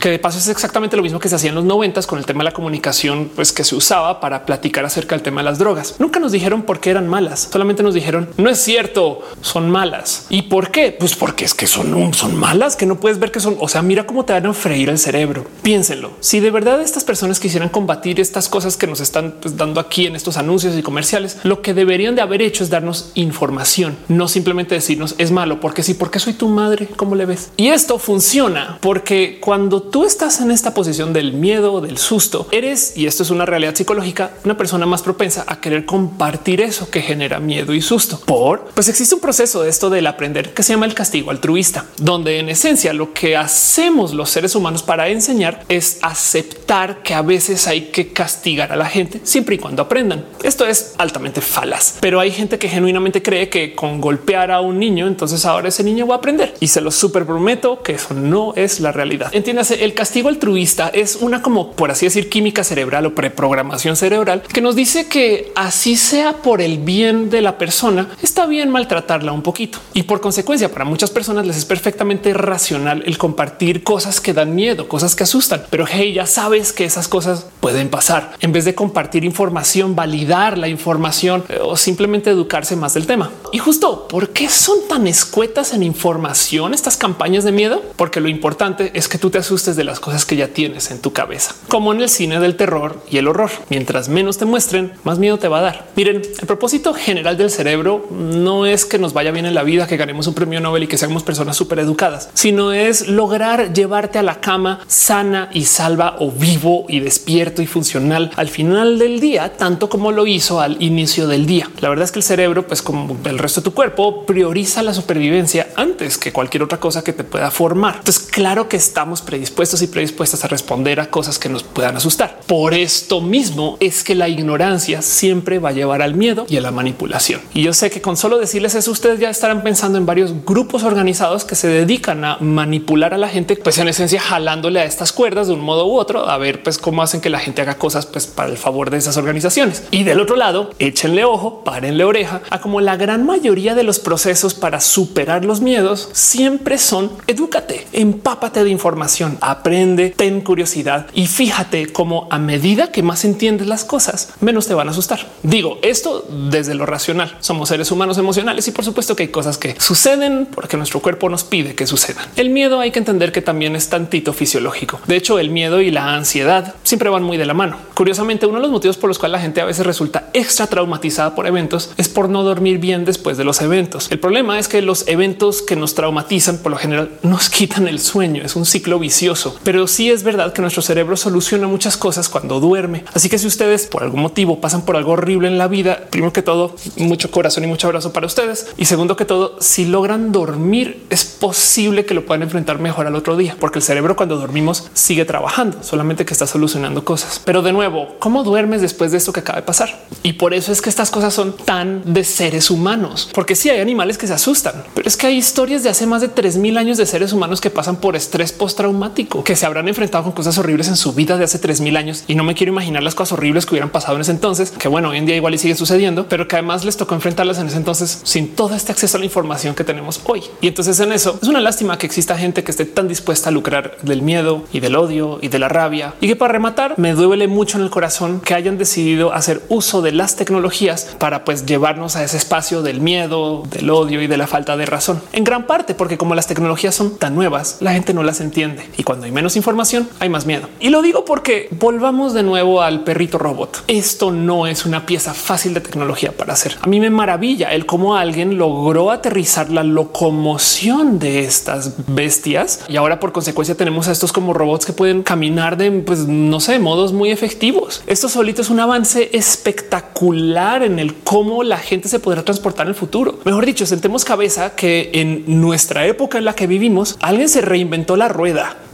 que 0.00 0.10
de 0.10 0.18
paso 0.18 0.38
es 0.38 0.48
exactamente 0.48 0.96
lo 0.96 1.02
mismo 1.02 1.18
que 1.18 1.28
se 1.28 1.36
hacía 1.36 1.50
en 1.50 1.54
los 1.54 1.64
noventas 1.64 2.06
con 2.06 2.18
el 2.18 2.26
tema 2.26 2.40
de 2.40 2.50
la 2.50 2.52
comunicación, 2.52 3.30
pues 3.34 3.52
que 3.52 3.64
se 3.64 3.74
usaba 3.74 4.20
para 4.20 4.44
platicar 4.46 4.84
acerca 4.84 5.14
del 5.14 5.22
tema 5.22 5.40
de 5.40 5.44
las 5.44 5.58
drogas. 5.58 5.96
Nunca 5.98 6.20
nos 6.20 6.32
dijeron 6.32 6.62
por 6.62 6.80
qué 6.80 6.90
eran 6.90 7.08
malas, 7.08 7.48
solamente 7.52 7.82
nos 7.82 7.94
dijeron 7.94 8.28
no 8.36 8.50
es 8.50 8.58
cierto, 8.58 9.20
son 9.40 9.70
malas. 9.70 10.26
¿Y 10.28 10.42
por 10.42 10.70
qué? 10.70 10.96
Pues 10.98 11.14
porque 11.14 11.44
es 11.44 11.54
que 11.54 11.66
son, 11.66 12.14
son 12.14 12.36
malas, 12.36 12.76
que 12.76 12.86
no 12.86 12.98
puedes 13.00 13.18
ver 13.18 13.30
que 13.30 13.40
son. 13.40 13.56
O 13.60 13.68
sea, 13.68 13.82
mira 13.82 14.06
cómo 14.06 14.24
te 14.24 14.32
van 14.32 14.46
a 14.46 14.54
freír 14.54 14.88
el 14.88 14.98
cerebro. 14.98 15.46
Piénsenlo. 15.62 16.12
Si 16.20 16.40
de 16.40 16.50
verdad 16.50 16.80
estas 16.80 17.04
personas 17.04 17.40
quisieran 17.40 17.68
combatir 17.68 18.20
estas 18.20 18.48
cosas 18.48 18.76
que 18.76 18.86
nos 18.86 19.00
están 19.00 19.36
pues, 19.40 19.56
dando 19.56 19.80
aquí 19.80 20.06
en 20.06 20.16
estos 20.16 20.36
anuncios 20.36 20.76
y 20.76 20.82
comerciales, 20.82 21.38
lo 21.42 21.62
que 21.62 21.74
deberían 21.74 22.14
de 22.14 22.22
haber 22.22 22.42
hecho 22.42 22.64
es 22.64 22.70
darnos 22.70 23.12
información, 23.14 23.96
no 24.08 24.28
simplemente 24.28 24.74
decirnos 24.74 25.14
es 25.18 25.30
malo 25.30 25.60
porque 25.60 25.82
sí, 25.82 25.94
porque 25.94 26.18
soy 26.18 26.32
tu 26.34 26.48
madre. 26.48 26.88
¿Cómo 26.96 27.14
le 27.14 27.26
ves? 27.26 27.50
Y 27.56 27.68
esto 27.68 27.98
funciona 27.98 28.78
porque 28.80 29.38
cuando 29.40 29.81
tú 29.90 30.04
estás 30.04 30.40
en 30.40 30.50
esta 30.50 30.74
posición 30.74 31.12
del 31.12 31.32
miedo, 31.32 31.80
del 31.80 31.98
susto, 31.98 32.46
eres, 32.50 32.96
y 32.96 33.06
esto 33.06 33.22
es 33.22 33.30
una 33.30 33.46
realidad 33.46 33.74
psicológica, 33.74 34.32
una 34.44 34.56
persona 34.56 34.86
más 34.86 35.02
propensa 35.02 35.44
a 35.46 35.60
querer 35.60 35.84
compartir 35.84 36.60
eso 36.60 36.90
que 36.90 37.02
genera 37.02 37.40
miedo 37.40 37.74
y 37.74 37.82
susto. 37.82 38.20
Por, 38.20 38.64
pues 38.74 38.88
existe 38.88 39.14
un 39.14 39.20
proceso 39.20 39.62
de 39.62 39.70
esto 39.70 39.90
del 39.90 40.06
aprender 40.06 40.54
que 40.54 40.62
se 40.62 40.72
llama 40.72 40.86
el 40.86 40.94
castigo 40.94 41.30
altruista, 41.30 41.86
donde 41.98 42.38
en 42.38 42.48
esencia 42.48 42.92
lo 42.92 43.12
que 43.12 43.36
hacemos 43.36 44.14
los 44.14 44.30
seres 44.30 44.54
humanos 44.54 44.82
para 44.82 45.08
enseñar 45.08 45.64
es 45.68 45.98
aceptar 46.02 47.02
que 47.02 47.14
a 47.14 47.22
veces 47.22 47.66
hay 47.66 47.86
que 47.86 48.12
castigar 48.12 48.72
a 48.72 48.76
la 48.76 48.86
gente 48.86 49.20
siempre 49.24 49.56
y 49.56 49.58
cuando 49.58 49.82
aprendan. 49.82 50.24
Esto 50.42 50.66
es 50.66 50.94
altamente 50.98 51.40
falaz, 51.40 51.96
pero 52.00 52.20
hay 52.20 52.30
gente 52.30 52.58
que 52.58 52.68
genuinamente 52.68 53.22
cree 53.22 53.48
que 53.48 53.74
con 53.74 54.00
golpear 54.00 54.50
a 54.50 54.60
un 54.60 54.78
niño, 54.78 55.06
entonces 55.06 55.44
ahora 55.44 55.68
ese 55.68 55.84
niño 55.84 56.06
va 56.06 56.16
a 56.16 56.18
aprender 56.18 56.54
y 56.60 56.68
se 56.68 56.80
lo 56.80 56.90
super 56.90 57.26
prometo 57.26 57.82
que 57.82 57.92
eso 57.92 58.14
no 58.14 58.52
es 58.56 58.80
la 58.80 58.92
realidad. 58.92 59.30
Entiéndase 59.32 59.71
el 59.80 59.94
castigo 59.94 60.28
altruista 60.28 60.88
es 60.88 61.16
una 61.16 61.42
como 61.42 61.72
por 61.72 61.90
así 61.90 62.06
decir 62.06 62.28
química 62.28 62.64
cerebral 62.64 63.06
o 63.06 63.14
preprogramación 63.14 63.96
cerebral 63.96 64.42
que 64.42 64.60
nos 64.60 64.76
dice 64.76 65.08
que 65.08 65.52
así 65.54 65.96
sea 65.96 66.34
por 66.34 66.60
el 66.60 66.78
bien 66.78 67.30
de 67.30 67.42
la 67.42 67.58
persona, 67.58 68.08
está 68.22 68.46
bien 68.46 68.70
maltratarla 68.70 69.32
un 69.32 69.42
poquito 69.42 69.78
y 69.94 70.04
por 70.04 70.20
consecuencia 70.20 70.70
para 70.70 70.84
muchas 70.84 71.10
personas 71.10 71.46
les 71.46 71.56
es 71.56 71.64
perfectamente 71.64 72.34
racional 72.34 73.02
el 73.06 73.18
compartir 73.18 73.82
cosas 73.82 74.20
que 74.20 74.32
dan 74.32 74.54
miedo, 74.54 74.88
cosas 74.88 75.14
que 75.14 75.24
asustan. 75.24 75.64
Pero 75.70 75.86
hey, 75.88 76.12
ya 76.12 76.26
sabes 76.26 76.72
que 76.72 76.84
esas 76.84 77.08
cosas 77.08 77.46
pueden 77.60 77.88
pasar 77.88 78.32
en 78.40 78.52
vez 78.52 78.64
de 78.64 78.74
compartir 78.74 79.24
información, 79.24 79.94
validar 79.94 80.58
la 80.58 80.68
información 80.68 81.44
eh, 81.48 81.58
o 81.62 81.76
simplemente 81.76 82.30
educarse 82.30 82.76
más 82.76 82.94
del 82.94 83.06
tema. 83.06 83.30
Y 83.52 83.58
justo 83.58 84.08
por 84.08 84.30
qué 84.30 84.48
son 84.48 84.78
tan 84.88 85.06
escuetas 85.06 85.72
en 85.72 85.82
información 85.82 86.74
estas 86.74 86.96
campañas 86.96 87.44
de 87.44 87.52
miedo, 87.52 87.82
porque 87.96 88.20
lo 88.20 88.28
importante 88.28 88.90
es 88.94 89.08
que 89.08 89.18
tú 89.18 89.30
te 89.30 89.38
asustes 89.38 89.61
de 89.64 89.84
las 89.84 90.00
cosas 90.00 90.26
que 90.26 90.36
ya 90.36 90.48
tienes 90.48 90.90
en 90.90 90.98
tu 90.98 91.12
cabeza, 91.12 91.54
como 91.68 91.92
en 91.92 92.00
el 92.00 92.08
cine 92.08 92.40
del 92.40 92.56
terror 92.56 93.00
y 93.08 93.18
el 93.18 93.28
horror. 93.28 93.50
Mientras 93.70 94.08
menos 94.08 94.38
te 94.38 94.44
muestren, 94.44 94.92
más 95.04 95.18
miedo 95.18 95.38
te 95.38 95.48
va 95.48 95.60
a 95.60 95.62
dar. 95.62 95.88
Miren, 95.94 96.16
el 96.16 96.46
propósito 96.46 96.92
general 96.92 97.36
del 97.36 97.50
cerebro 97.50 98.06
no 98.10 98.66
es 98.66 98.84
que 98.84 98.98
nos 98.98 99.12
vaya 99.12 99.30
bien 99.30 99.46
en 99.46 99.54
la 99.54 99.62
vida, 99.62 99.86
que 99.86 99.96
ganemos 99.96 100.26
un 100.26 100.34
premio 100.34 100.60
Nobel 100.60 100.82
y 100.82 100.86
que 100.88 100.98
seamos 100.98 101.22
personas 101.22 101.56
súper 101.56 101.78
educadas, 101.78 102.28
sino 102.34 102.72
es 102.72 103.06
lograr 103.06 103.72
llevarte 103.72 104.18
a 104.18 104.22
la 104.22 104.40
cama 104.40 104.80
sana 104.88 105.48
y 105.52 105.64
salva 105.64 106.16
o 106.18 106.30
vivo 106.30 106.86
y 106.88 107.00
despierto 107.00 107.62
y 107.62 107.66
funcional 107.66 108.32
al 108.36 108.48
final 108.48 108.98
del 108.98 109.20
día, 109.20 109.56
tanto 109.56 109.88
como 109.88 110.10
lo 110.10 110.26
hizo 110.26 110.60
al 110.60 110.82
inicio 110.82 111.28
del 111.28 111.46
día. 111.46 111.70
La 111.80 111.88
verdad 111.88 112.04
es 112.04 112.12
que 112.12 112.18
el 112.18 112.24
cerebro, 112.24 112.66
pues 112.66 112.82
como 112.82 113.16
el 113.24 113.38
resto 113.38 113.60
de 113.60 113.66
tu 113.66 113.74
cuerpo, 113.74 114.26
prioriza 114.26 114.82
la 114.82 114.92
supervivencia 114.92 115.68
antes 115.76 116.18
que 116.18 116.32
cualquier 116.32 116.64
otra 116.64 116.80
cosa 116.80 117.04
que 117.04 117.12
te 117.12 117.24
pueda 117.24 117.50
formar. 117.50 117.96
Entonces, 117.98 118.28
claro 118.30 118.68
que 118.68 118.76
estamos 118.76 119.22
predispuestos 119.22 119.51
y 119.82 119.86
predispuestas 119.86 120.44
a 120.44 120.48
responder 120.48 121.00
a 121.00 121.10
cosas 121.10 121.38
que 121.38 121.48
nos 121.48 121.62
puedan 121.62 121.96
asustar. 121.96 122.40
Por 122.46 122.74
esto 122.74 123.20
mismo 123.20 123.76
es 123.80 124.02
que 124.02 124.14
la 124.14 124.28
ignorancia 124.28 125.02
siempre 125.02 125.58
va 125.58 125.68
a 125.68 125.72
llevar 125.72 126.02
al 126.02 126.14
miedo 126.14 126.46
y 126.48 126.56
a 126.56 126.60
la 126.60 126.70
manipulación. 126.70 127.40
Y 127.54 127.62
yo 127.62 127.72
sé 127.72 127.90
que 127.90 128.02
con 128.02 128.16
solo 128.16 128.38
decirles 128.38 128.74
eso, 128.74 128.90
ustedes 128.90 129.20
ya 129.20 129.30
estarán 129.30 129.62
pensando 129.62 129.98
en 129.98 130.06
varios 130.06 130.32
grupos 130.44 130.82
organizados 130.82 131.44
que 131.44 131.54
se 131.54 131.68
dedican 131.68 132.24
a 132.24 132.38
manipular 132.40 133.14
a 133.14 133.18
la 133.18 133.28
gente, 133.28 133.56
pues 133.56 133.78
en 133.78 133.88
esencia 133.88 134.20
jalándole 134.20 134.80
a 134.80 134.84
estas 134.84 135.12
cuerdas 135.12 135.46
de 135.46 135.54
un 135.54 135.60
modo 135.60 135.86
u 135.86 135.98
otro, 135.98 136.28
a 136.28 136.38
ver 136.38 136.62
pues 136.62 136.78
cómo 136.78 137.02
hacen 137.02 137.20
que 137.20 137.30
la 137.30 137.38
gente 137.38 137.62
haga 137.62 137.78
cosas 137.78 138.06
pues 138.06 138.26
para 138.26 138.50
el 138.50 138.56
favor 138.56 138.90
de 138.90 138.98
esas 138.98 139.16
organizaciones. 139.16 139.84
Y 139.90 140.02
del 140.02 140.20
otro 140.20 140.36
lado, 140.36 140.70
échenle 140.78 141.24
ojo, 141.24 141.62
párenle 141.64 142.04
oreja 142.04 142.42
a 142.50 142.60
como 142.60 142.80
la 142.80 142.96
gran 142.96 143.24
mayoría 143.24 143.74
de 143.74 143.84
los 143.84 143.98
procesos 143.98 144.54
para 144.54 144.80
superar 144.80 145.44
los 145.44 145.60
miedos 145.60 146.08
siempre 146.12 146.78
son 146.78 147.12
edúcate, 147.26 147.86
empápate 147.92 148.64
de 148.64 148.70
información, 148.70 149.38
aprende, 149.42 150.10
ten 150.10 150.40
curiosidad 150.40 151.06
y 151.12 151.26
fíjate 151.26 151.92
cómo 151.92 152.28
a 152.30 152.38
medida 152.38 152.92
que 152.92 153.02
más 153.02 153.24
entiendes 153.24 153.66
las 153.66 153.84
cosas, 153.84 154.34
menos 154.40 154.66
te 154.66 154.74
van 154.74 154.88
a 154.88 154.92
asustar. 154.92 155.28
Digo 155.42 155.78
esto 155.82 156.24
desde 156.50 156.74
lo 156.74 156.86
racional. 156.86 157.36
Somos 157.40 157.68
seres 157.68 157.90
humanos 157.90 158.18
emocionales 158.18 158.68
y 158.68 158.70
por 158.70 158.84
supuesto 158.84 159.16
que 159.16 159.24
hay 159.24 159.28
cosas 159.28 159.58
que 159.58 159.74
suceden 159.78 160.46
porque 160.46 160.76
nuestro 160.76 161.00
cuerpo 161.00 161.28
nos 161.28 161.44
pide 161.44 161.74
que 161.74 161.86
sucedan. 161.86 162.24
El 162.36 162.50
miedo 162.50 162.80
hay 162.80 162.92
que 162.92 163.00
entender 163.00 163.32
que 163.32 163.42
también 163.42 163.74
es 163.74 163.88
tantito 163.88 164.32
fisiológico. 164.32 165.00
De 165.06 165.16
hecho, 165.16 165.38
el 165.38 165.50
miedo 165.50 165.80
y 165.80 165.90
la 165.90 166.14
ansiedad 166.14 166.74
siempre 166.84 167.10
van 167.10 167.24
muy 167.24 167.36
de 167.36 167.46
la 167.46 167.54
mano. 167.54 167.78
Curiosamente, 167.94 168.46
uno 168.46 168.58
de 168.58 168.62
los 168.62 168.70
motivos 168.70 168.96
por 168.96 169.08
los 169.08 169.18
cuales 169.18 169.32
la 169.32 169.42
gente 169.42 169.60
a 169.60 169.64
veces 169.64 169.84
resulta 169.84 170.30
extra 170.32 170.68
traumatizada 170.68 171.34
por 171.34 171.46
eventos 171.46 171.90
es 171.96 172.08
por 172.08 172.28
no 172.28 172.44
dormir 172.44 172.78
bien 172.78 173.04
después 173.04 173.36
de 173.36 173.44
los 173.44 173.60
eventos. 173.60 174.08
El 174.10 174.20
problema 174.20 174.58
es 174.58 174.68
que 174.68 174.82
los 174.82 175.08
eventos 175.08 175.62
que 175.62 175.76
nos 175.76 175.94
traumatizan 175.94 176.58
por 176.58 176.70
lo 176.70 176.78
general 176.78 177.10
nos 177.22 177.50
quitan 177.50 177.88
el 177.88 177.98
sueño. 177.98 178.44
Es 178.44 178.54
un 178.54 178.64
ciclo 178.64 178.98
vicioso 178.98 179.31
pero 179.62 179.86
sí 179.86 180.10
es 180.10 180.22
verdad 180.22 180.52
que 180.52 180.62
nuestro 180.62 180.82
cerebro 180.82 181.16
soluciona 181.16 181.66
muchas 181.66 181.96
cosas 181.96 182.28
cuando 182.28 182.60
duerme. 182.60 183.04
Así 183.14 183.28
que 183.28 183.38
si 183.38 183.46
ustedes 183.46 183.86
por 183.86 184.02
algún 184.02 184.20
motivo 184.20 184.60
pasan 184.60 184.84
por 184.84 184.96
algo 184.96 185.12
horrible 185.12 185.48
en 185.48 185.58
la 185.58 185.68
vida, 185.68 186.06
primero 186.10 186.32
que 186.32 186.42
todo, 186.42 186.74
mucho 186.96 187.30
corazón 187.30 187.64
y 187.64 187.66
mucho 187.66 187.86
abrazo 187.86 188.12
para 188.12 188.26
ustedes. 188.26 188.68
Y 188.76 188.84
segundo 188.86 189.16
que 189.16 189.24
todo, 189.24 189.56
si 189.60 189.86
logran 189.86 190.32
dormir, 190.32 191.06
es 191.10 191.24
posible 191.24 192.04
que 192.04 192.14
lo 192.14 192.26
puedan 192.26 192.42
enfrentar 192.42 192.78
mejor 192.78 193.06
al 193.06 193.14
otro 193.14 193.36
día, 193.36 193.56
porque 193.58 193.78
el 193.78 193.82
cerebro 193.82 194.16
cuando 194.16 194.36
dormimos 194.36 194.88
sigue 194.94 195.24
trabajando, 195.24 195.82
solamente 195.82 196.24
que 196.24 196.32
está 196.32 196.46
solucionando 196.46 197.04
cosas. 197.04 197.40
Pero 197.44 197.62
de 197.62 197.72
nuevo, 197.72 198.16
¿cómo 198.18 198.44
duermes 198.44 198.80
después 198.80 199.12
de 199.12 199.18
esto 199.18 199.32
que 199.32 199.40
acaba 199.40 199.60
de 199.60 199.66
pasar? 199.66 200.06
Y 200.22 200.34
por 200.34 200.54
eso 200.54 200.72
es 200.72 200.80
que 200.80 200.90
estas 200.90 201.10
cosas 201.10 201.34
son 201.34 201.56
tan 201.56 202.12
de 202.12 202.24
seres 202.24 202.70
humanos, 202.70 203.28
porque 203.32 203.56
sí 203.56 203.70
hay 203.70 203.80
animales 203.80 204.18
que 204.18 204.26
se 204.26 204.34
asustan, 204.34 204.84
pero 204.94 205.08
es 205.08 205.16
que 205.16 205.26
hay 205.26 205.36
historias 205.36 205.82
de 205.82 205.90
hace 205.90 206.06
más 206.06 206.20
de 206.20 206.28
3000 206.28 206.78
años 206.78 206.98
de 206.98 207.06
seres 207.06 207.32
humanos 207.32 207.60
que 207.60 207.70
pasan 207.70 207.96
por 207.96 208.16
estrés 208.16 208.52
postraumático, 208.52 209.21
que 209.26 209.56
se 209.56 209.66
habrán 209.66 209.88
enfrentado 209.88 210.24
con 210.24 210.32
cosas 210.32 210.58
horribles 210.58 210.88
en 210.88 210.96
su 210.96 211.12
vida 211.12 211.36
de 211.36 211.44
hace 211.44 211.58
3000 211.58 211.96
años. 211.96 212.24
Y 212.28 212.34
no 212.34 212.44
me 212.44 212.54
quiero 212.54 212.72
imaginar 212.72 213.02
las 213.02 213.14
cosas 213.14 213.32
horribles 213.32 213.66
que 213.66 213.74
hubieran 213.74 213.90
pasado 213.90 214.16
en 214.16 214.22
ese 214.22 214.32
entonces, 214.32 214.70
que 214.70 214.88
bueno, 214.88 215.10
hoy 215.10 215.18
en 215.18 215.26
día 215.26 215.36
igual 215.36 215.54
y 215.54 215.58
sigue 215.58 215.74
sucediendo, 215.74 216.26
pero 216.28 216.48
que 216.48 216.56
además 216.56 216.84
les 216.84 216.96
tocó 216.96 217.14
enfrentarlas 217.14 217.58
en 217.58 217.66
ese 217.66 217.76
entonces 217.76 218.20
sin 218.24 218.54
todo 218.54 218.74
este 218.74 218.92
acceso 218.92 219.16
a 219.16 219.20
la 219.20 219.26
información 219.26 219.74
que 219.74 219.84
tenemos 219.84 220.20
hoy. 220.24 220.42
Y 220.60 220.68
entonces 220.68 220.98
en 221.00 221.12
eso 221.12 221.38
es 221.42 221.48
una 221.48 221.60
lástima 221.60 221.98
que 221.98 222.06
exista 222.06 222.36
gente 222.36 222.64
que 222.64 222.70
esté 222.70 222.84
tan 222.84 223.08
dispuesta 223.08 223.48
a 223.48 223.52
lucrar 223.52 223.96
del 224.02 224.22
miedo 224.22 224.64
y 224.72 224.80
del 224.80 224.96
odio 224.96 225.38
y 225.40 225.48
de 225.48 225.58
la 225.58 225.68
rabia 225.68 226.14
y 226.20 226.28
que 226.28 226.36
para 226.36 226.52
rematar 226.52 226.94
me 226.98 227.12
duele 227.12 227.48
mucho 227.48 227.78
en 227.78 227.84
el 227.84 227.90
corazón 227.90 228.40
que 228.40 228.54
hayan 228.54 228.78
decidido 228.78 229.32
hacer 229.32 229.62
uso 229.68 230.02
de 230.02 230.12
las 230.12 230.36
tecnologías 230.36 231.16
para 231.18 231.44
pues 231.44 231.66
llevarnos 231.66 232.16
a 232.16 232.24
ese 232.24 232.36
espacio 232.36 232.82
del 232.82 233.00
miedo, 233.00 233.62
del 233.70 233.90
odio 233.90 234.22
y 234.22 234.26
de 234.26 234.36
la 234.36 234.46
falta 234.46 234.76
de 234.76 234.86
razón. 234.86 235.22
En 235.32 235.44
gran 235.44 235.66
parte 235.66 235.94
porque 235.94 236.18
como 236.18 236.34
las 236.34 236.46
tecnologías 236.46 236.94
son 236.94 237.18
tan 237.18 237.34
nuevas, 237.34 237.78
la 237.80 237.92
gente 237.92 238.14
no 238.14 238.22
las 238.22 238.40
entiende 238.40 238.88
y 238.96 239.02
cuando 239.12 239.26
hay 239.26 239.32
menos 239.32 239.56
información 239.56 240.08
hay 240.20 240.30
más 240.30 240.46
miedo. 240.46 240.70
Y 240.80 240.88
lo 240.88 241.02
digo 241.02 241.26
porque 241.26 241.68
volvamos 241.72 242.32
de 242.32 242.42
nuevo 242.42 242.80
al 242.80 243.04
perrito 243.04 243.36
robot. 243.36 243.84
Esto 243.86 244.30
no 244.30 244.66
es 244.66 244.86
una 244.86 245.04
pieza 245.04 245.34
fácil 245.34 245.74
de 245.74 245.82
tecnología 245.82 246.32
para 246.32 246.54
hacer. 246.54 246.78
A 246.80 246.86
mí 246.86 246.98
me 246.98 247.10
maravilla 247.10 247.74
el 247.74 247.84
cómo 247.84 248.16
alguien 248.16 248.56
logró 248.56 249.10
aterrizar 249.10 249.68
la 249.68 249.82
locomoción 249.82 251.18
de 251.18 251.40
estas 251.40 251.92
bestias 252.06 252.86
y 252.88 252.96
ahora 252.96 253.20
por 253.20 253.32
consecuencia 253.32 253.74
tenemos 253.74 254.08
a 254.08 254.12
estos 254.12 254.32
como 254.32 254.54
robots 254.54 254.86
que 254.86 254.94
pueden 254.94 255.22
caminar 255.22 255.76
de, 255.76 255.90
pues 255.90 256.20
no 256.20 256.58
sé, 256.60 256.78
modos 256.78 257.12
muy 257.12 257.30
efectivos. 257.30 258.02
Esto 258.06 258.30
solito 258.30 258.62
es 258.62 258.70
un 258.70 258.80
avance 258.80 259.28
espectacular 259.34 260.84
en 260.84 260.98
el 260.98 261.16
cómo 261.16 261.64
la 261.64 261.76
gente 261.76 262.08
se 262.08 262.18
podrá 262.18 262.42
transportar 262.44 262.86
en 262.86 262.92
el 262.92 262.94
futuro. 262.94 263.40
Mejor 263.44 263.66
dicho, 263.66 263.84
sentemos 263.84 264.24
cabeza 264.24 264.74
que 264.74 265.10
en 265.12 265.60
nuestra 265.60 266.06
época 266.06 266.38
en 266.38 266.46
la 266.46 266.54
que 266.54 266.66
vivimos, 266.66 267.18
alguien 267.20 267.50
se 267.50 267.60
reinventó 267.60 268.16
la 268.16 268.28
rueda. 268.28 268.78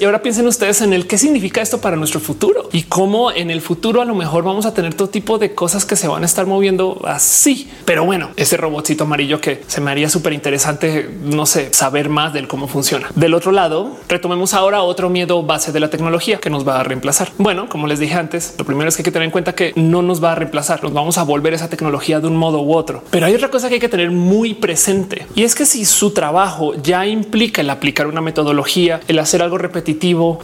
Y 0.00 0.04
ahora 0.04 0.22
piensen 0.22 0.46
ustedes 0.46 0.80
en 0.80 0.92
el 0.92 1.06
qué 1.06 1.18
significa 1.18 1.62
esto 1.62 1.80
para 1.80 1.96
nuestro 1.96 2.20
futuro 2.20 2.68
y 2.72 2.82
cómo 2.82 3.30
en 3.30 3.50
el 3.50 3.60
futuro 3.60 4.02
a 4.02 4.04
lo 4.04 4.14
mejor 4.14 4.44
vamos 4.44 4.66
a 4.66 4.74
tener 4.74 4.94
todo 4.94 5.08
tipo 5.08 5.38
de 5.38 5.54
cosas 5.54 5.84
que 5.84 5.96
se 5.96 6.08
van 6.08 6.22
a 6.22 6.26
estar 6.26 6.46
moviendo 6.46 7.00
así. 7.04 7.70
Pero 7.84 8.04
bueno, 8.04 8.30
ese 8.36 8.56
robotcito 8.56 9.04
amarillo 9.04 9.40
que 9.40 9.62
se 9.66 9.80
me 9.80 9.90
haría 9.90 10.08
súper 10.08 10.32
interesante, 10.32 11.08
no 11.22 11.46
sé, 11.46 11.72
saber 11.72 12.08
más 12.08 12.32
del 12.32 12.48
cómo 12.48 12.66
funciona. 12.66 13.08
Del 13.14 13.34
otro 13.34 13.52
lado, 13.52 13.96
retomemos 14.08 14.54
ahora 14.54 14.82
otro 14.82 15.10
miedo 15.10 15.42
base 15.42 15.72
de 15.72 15.80
la 15.80 15.90
tecnología 15.90 16.38
que 16.38 16.50
nos 16.50 16.66
va 16.66 16.80
a 16.80 16.82
reemplazar. 16.82 17.30
Bueno, 17.38 17.68
como 17.68 17.86
les 17.86 17.98
dije 17.98 18.14
antes, 18.14 18.54
lo 18.58 18.64
primero 18.64 18.88
es 18.88 18.96
que 18.96 19.02
hay 19.02 19.04
que 19.04 19.12
tener 19.12 19.26
en 19.26 19.30
cuenta 19.32 19.54
que 19.54 19.72
no 19.76 20.02
nos 20.02 20.22
va 20.22 20.32
a 20.32 20.34
reemplazar, 20.34 20.82
nos 20.82 20.92
vamos 20.92 21.18
a 21.18 21.22
volver 21.22 21.54
esa 21.54 21.68
tecnología 21.68 22.20
de 22.20 22.26
un 22.26 22.36
modo 22.36 22.62
u 22.62 22.74
otro. 22.74 23.02
Pero 23.10 23.26
hay 23.26 23.34
otra 23.34 23.50
cosa 23.50 23.68
que 23.68 23.74
hay 23.74 23.80
que 23.80 23.88
tener 23.88 24.10
muy 24.10 24.54
presente 24.54 25.26
y 25.34 25.44
es 25.44 25.54
que 25.54 25.66
si 25.66 25.84
su 25.84 26.12
trabajo 26.12 26.74
ya 26.82 27.06
implica 27.06 27.60
el 27.60 27.70
aplicar 27.70 28.06
una 28.06 28.20
metodología, 28.20 29.00
el 29.08 29.18
hacer 29.18 29.42
algo 29.42 29.58
repetitivo, 29.58 29.83